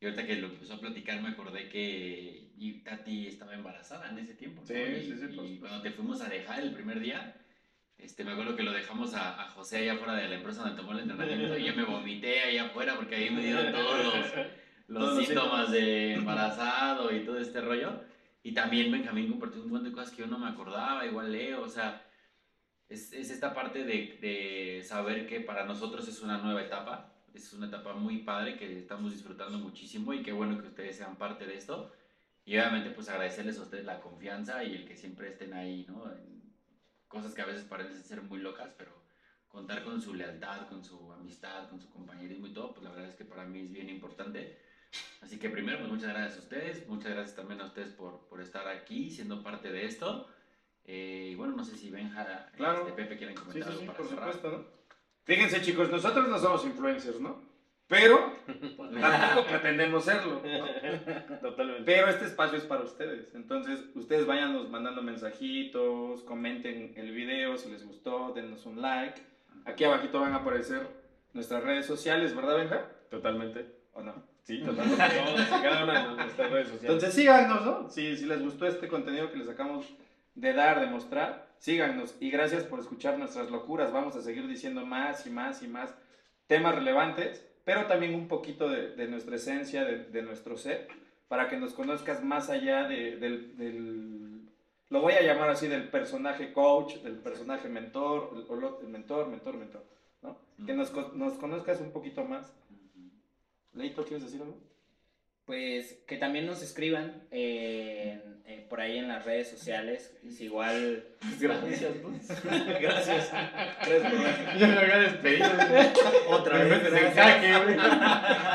[0.01, 2.53] Y ahorita que lo empezó a platicar me acordé que
[2.85, 4.61] Tati estaba embarazada en ese tiempo.
[4.61, 4.67] ¿no?
[4.67, 7.37] Sí, y, sí, sí, por y cuando te fuimos a dejar el primer día,
[7.99, 10.77] este, me acuerdo que lo dejamos a, a José allá afuera de la empresa donde
[10.77, 14.15] tomó el entrenamiento y yo me vomité allá afuera porque ahí me dieron todos los,
[14.89, 18.01] los Todos los síntomas de embarazado y todo este rollo.
[18.43, 21.63] Y también Benjamín compartió un montón de cosas que yo no me acordaba, igual Leo,
[21.63, 22.05] o sea,
[22.93, 27.53] es, es esta parte de, de saber que para nosotros es una nueva etapa, es
[27.55, 31.47] una etapa muy padre que estamos disfrutando muchísimo y qué bueno que ustedes sean parte
[31.47, 31.93] de esto.
[32.45, 36.11] Y obviamente pues agradecerles a ustedes la confianza y el que siempre estén ahí, ¿no?
[36.13, 36.43] En
[37.09, 38.93] cosas que a veces parecen ser muy locas, pero
[39.49, 43.09] contar con su lealtad, con su amistad, con su compañerismo y todo, pues la verdad
[43.09, 44.59] es que para mí es bien importante.
[45.21, 48.41] Así que primero, pues muchas gracias a ustedes, muchas gracias también a ustedes por, por
[48.41, 50.29] estar aquí, siendo parte de esto.
[50.85, 52.81] Eh, y bueno, no sé si Benja, Claro.
[52.81, 54.33] este, Pepe quieren comentar sí, algo sí, para por cerrar.
[54.33, 54.65] supuesto, ¿no?
[55.25, 57.41] Fíjense, chicos, nosotros no somos influencers, ¿no?
[57.87, 58.33] Pero
[59.01, 61.39] tampoco pretendemos serlo, ¿no?
[61.41, 61.83] Totalmente.
[61.85, 63.35] Pero este espacio es para ustedes.
[63.35, 69.21] Entonces, ustedes váyanos mandando mensajitos, comenten el video si les gustó, denos un like.
[69.67, 70.87] Aquí abajito van a aparecer
[71.35, 72.89] nuestras redes sociales, ¿verdad, Benja?
[73.11, 73.67] Totalmente.
[73.93, 74.15] ¿O no?
[74.43, 74.97] Sí, totalmente.
[75.51, 76.83] Cada una de nuestras redes sociales.
[76.91, 77.89] Entonces síganos, ¿no?
[77.91, 79.87] Si, si les gustó este contenido que les acabamos
[80.35, 82.15] de dar, de mostrar, síganos.
[82.21, 83.93] Y gracias por escuchar nuestras locuras.
[83.93, 85.95] Vamos a seguir diciendo más y más y más
[86.47, 90.89] temas relevantes, pero también un poquito de, de nuestra esencia, de, de nuestro ser,
[91.29, 94.49] para que nos conozcas más allá de- del, del-
[94.91, 98.89] lo voy a llamar así, del personaje coach, del personaje mentor, el, o lo- el
[98.89, 99.85] mentor, mentor, mentor,
[100.21, 100.37] ¿no?
[100.67, 102.53] Que nos, nos conozcas un poquito más.
[103.73, 104.59] Leito, ¿quieres decir algo?
[105.47, 107.39] Pues que también nos escriban por
[108.83, 110.13] ahí en las redes sociales.
[110.27, 111.05] Es igual.
[111.41, 112.43] Gracias, pues.
[112.81, 113.33] Gracias.
[113.87, 115.49] Gracias por Ya me había despedido.
[116.29, 116.91] Otra Me vez.
[117.65, 117.77] güey.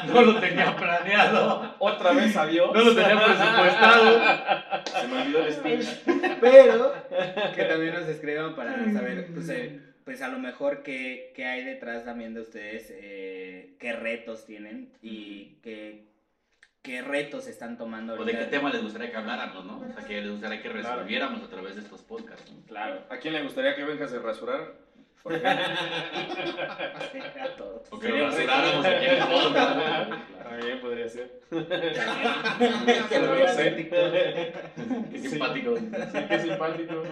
[0.08, 1.76] No lo tenía planeado.
[1.80, 2.72] Otra vez adiós.
[2.74, 4.22] No lo tenía presupuestado.
[5.02, 5.88] Se me olvidó el speech.
[6.42, 6.94] Pero
[7.56, 11.64] que también nos escriban para saber, pues, eh, pues a lo mejor qué, qué hay
[11.64, 16.06] detrás también de ustedes, eh, qué retos tienen y qué,
[16.88, 18.50] qué retos están tomando O de qué ahorita.
[18.50, 19.82] tema les gustaría que habláramos, ¿no?
[19.82, 22.62] O sea, que les gustaría que resolviéramos a través de estos podcasts, ¿no?
[22.66, 23.02] Claro.
[23.10, 24.72] ¿A quién le gustaría que venga a rasurar?
[25.22, 25.46] Porque
[27.44, 27.82] A todos.
[27.92, 29.80] O que lo rasuráramos aquí en el podcast.
[30.48, 31.42] También podría ser.
[31.50, 34.14] que lo en TikTok.
[35.12, 35.76] Qué simpático.
[35.78, 35.90] Sí,
[36.30, 37.04] qué simpático.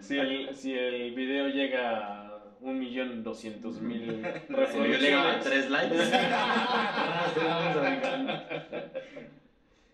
[0.00, 2.27] Si el, si el video llega a
[2.60, 5.44] un millón doscientos mil reproducciones.
[5.44, 5.96] tres likes.
[6.10, 8.30] Rasuramos a Benjamín.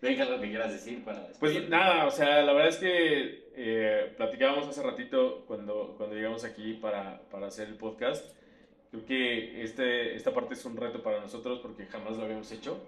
[0.01, 1.69] Venga lo que quieras decir para Pues despedirte.
[1.69, 6.73] nada, o sea, la verdad es que eh, platicábamos hace ratito cuando, cuando llegamos aquí
[6.73, 8.35] para, para hacer el podcast.
[8.91, 12.85] Creo que este, esta parte es un reto para nosotros porque jamás lo habíamos hecho.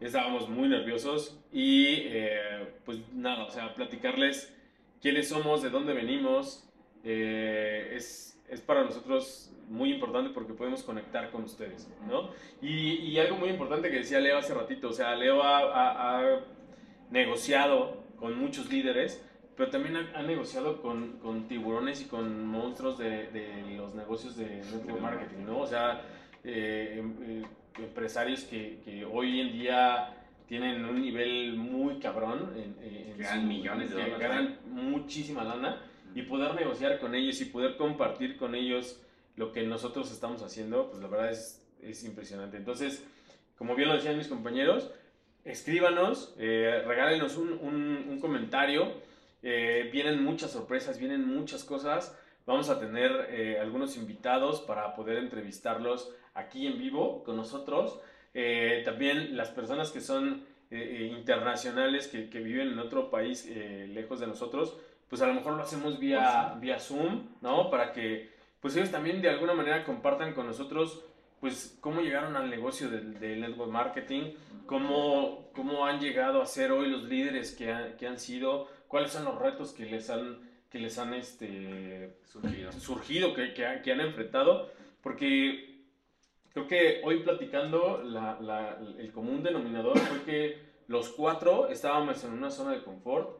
[0.00, 4.54] Estábamos muy nerviosos y eh, pues nada, o sea, platicarles
[5.00, 6.68] quiénes somos, de dónde venimos,
[7.04, 12.30] eh, es, es para nosotros muy importante porque podemos conectar con ustedes, ¿no?
[12.62, 16.20] Y, y algo muy importante que decía Leo hace ratito, o sea, Leo ha, ha-
[16.20, 16.40] ha
[17.10, 19.24] negociado con muchos líderes,
[19.56, 24.36] pero también ha, ha negociado con, con tiburones y con monstruos de, de los negocios
[24.36, 25.58] de network marketing, ¿no?
[25.60, 26.02] O sea,
[26.44, 27.42] eh, em- eh,
[27.78, 30.14] empresarios que, que hoy en día
[30.46, 34.28] tienen un nivel muy cabrón en, en- ganan millones de que dólares.
[34.28, 35.82] ganan muchísima lana
[36.14, 39.00] y poder negociar con ellos y poder compartir con ellos
[39.36, 42.56] lo que nosotros estamos haciendo, pues la verdad es, es impresionante.
[42.56, 43.04] Entonces,
[43.56, 44.90] como bien lo decían mis compañeros,
[45.44, 48.92] escríbanos, eh, regálenos un, un- un comentario,
[49.42, 55.18] eh, vienen muchas sorpresas, vienen muchas cosas, vamos a tener eh, algunos invitados para poder
[55.18, 58.00] entrevistarlos aquí en vivo con nosotros.
[58.34, 63.46] Eh, también las personas que son eh, eh, internacionales, que, que viven en otro país
[63.46, 64.76] lejos de nosotros,
[65.08, 67.70] pues a lo mejor lo hacemos vía, vía Zoom, ¿no?
[67.70, 68.30] Para que
[68.60, 71.04] pues ellos también de alguna manera compartan con nosotros
[71.40, 74.32] pues cómo llegaron al negocio del, del network marketing,
[74.66, 79.12] cómo, cómo han llegado a ser hoy los líderes que, han- que han sido, cuáles
[79.12, 80.38] son los retos que les han,
[80.68, 82.72] que les han este, Surgido.
[82.72, 84.68] surgido, que, que, han- que han enfrentado,
[85.00, 85.78] porque
[86.52, 92.32] creo que hoy platicando la- la- el común denominador fue que los cuatro estábamos en
[92.32, 93.30] una zona de confort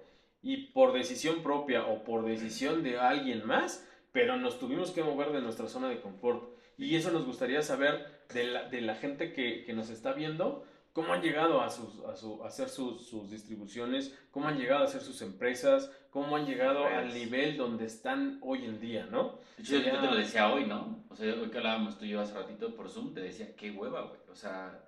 [0.43, 5.33] y por decisión propia o por decisión de alguien más, pero nos tuvimos que mover
[5.33, 6.57] de nuestra zona de confort.
[6.77, 10.65] Y eso nos gustaría saber de la, de la gente que, que nos está viendo,
[10.93, 14.83] cómo han llegado a, sus, a, su- a hacer sus, sus distribuciones, cómo han llegado
[14.83, 17.15] a hacer sus empresas, cómo han llegado al Redes.
[17.15, 19.39] nivel donde están hoy en día, ¿no?
[19.59, 21.05] Hecho, yo te lo decía hoy, ¿no?
[21.09, 23.71] O sea, hoy que hablábamos tú y yo hace ratito por Zoom, te decía, qué
[23.73, 24.21] hueva, güey.
[24.31, 24.85] O sea,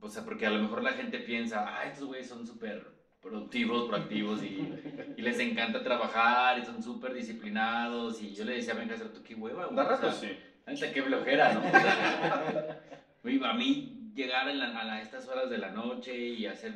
[0.00, 2.95] o sea, porque a lo mejor la gente piensa, ah, estos güeyes son súper
[3.26, 4.68] productivos, proactivos y,
[5.16, 8.22] y les encanta trabajar y son súper disciplinados.
[8.22, 9.76] Y yo le decía, venga, tú qué hueva, güey.
[9.76, 10.36] Da O rato, sea, sí.
[10.66, 11.60] la neta, qué flojera, ¿no?
[11.60, 12.82] O sea,
[13.22, 16.74] güey, a mí llegar en la- a la- estas horas de la noche y hacer,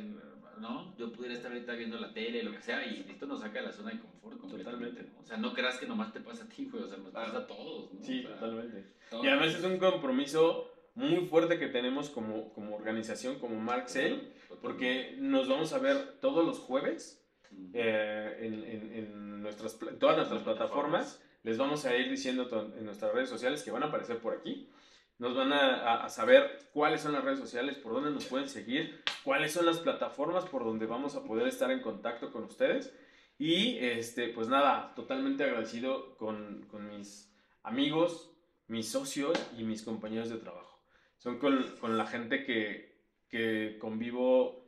[0.59, 0.95] ¿no?
[0.97, 3.65] Yo pudiera estar ahorita viendo la tele, lo que sea, y esto nos saca de
[3.67, 4.85] la zona de confort completamente.
[4.89, 5.13] Totalmente.
[5.15, 5.21] ¿no?
[5.21, 7.37] O sea, no creas que nomás te pasa a ti, güey, o sea, nos pasa
[7.37, 8.03] a todos, ¿no?
[8.03, 8.85] Sí, O sea, totalmente.
[9.09, 9.25] todos.
[9.25, 15.15] Y además es un compromiso muy fuerte que tenemos como, como organización, como Marxel, porque
[15.19, 17.25] nos vamos a ver todos los jueves
[17.73, 21.21] eh, en, en- en nuestras, todas nuestras plataformas.
[21.43, 22.47] Les vamos a ir diciendo
[22.77, 24.69] en nuestras redes sociales que van a aparecer por aquí.
[25.17, 28.47] Nos van a, a- a saber cuáles son las redes sociales, por dónde nos pueden
[28.47, 32.95] seguir, cuáles son las plataformas por donde vamos a poder estar en contacto con ustedes.
[33.37, 37.33] Y este, pues nada, totalmente agradecido con, con mis
[37.63, 38.31] amigos,
[38.67, 40.79] mis socios y mis compañeros de trabajo.
[41.17, 42.90] Son con, con la gente que,
[43.31, 44.61] que convivo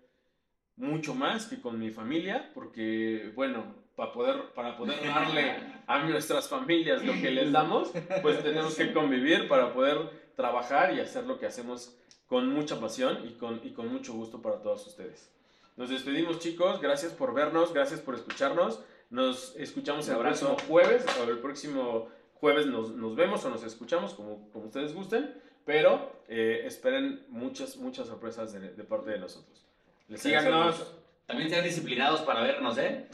[0.77, 5.55] mucho más que con mi familia, porque, bueno, para poder, para poder darle
[5.87, 7.91] a nuestras familias lo que les damos,
[8.21, 9.97] pues tenemos que convivir para poder
[10.35, 11.95] trabajar y hacer lo que hacemos
[12.25, 15.29] con mucha pasión y con, y con mucho gusto para todos ustedes.
[15.75, 18.79] Nos despedimos chicos, gracias por vernos, gracias por escucharnos.
[19.09, 24.13] Nos escuchamos el próximo jueves, o el próximo jueves nos, nos vemos o nos escuchamos,
[24.13, 25.33] como, como ustedes gusten,
[25.65, 29.65] pero eh, esperen muchas, muchas sorpresas de, de parte de nosotros.
[30.07, 30.95] Les Síganos.
[31.25, 33.07] También sean disciplinados para vernos, ¿eh?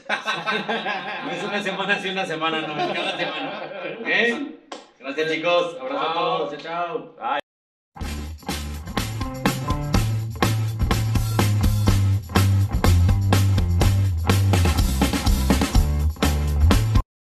[1.24, 3.62] No es una semana sí, una semana no, es cada semana.
[4.00, 4.08] ¿Ok?
[4.98, 5.76] Gracias, chicos.
[5.80, 6.50] Abrazo a todos.
[6.50, 7.16] Chao, chao.
[7.16, 7.39] Bye.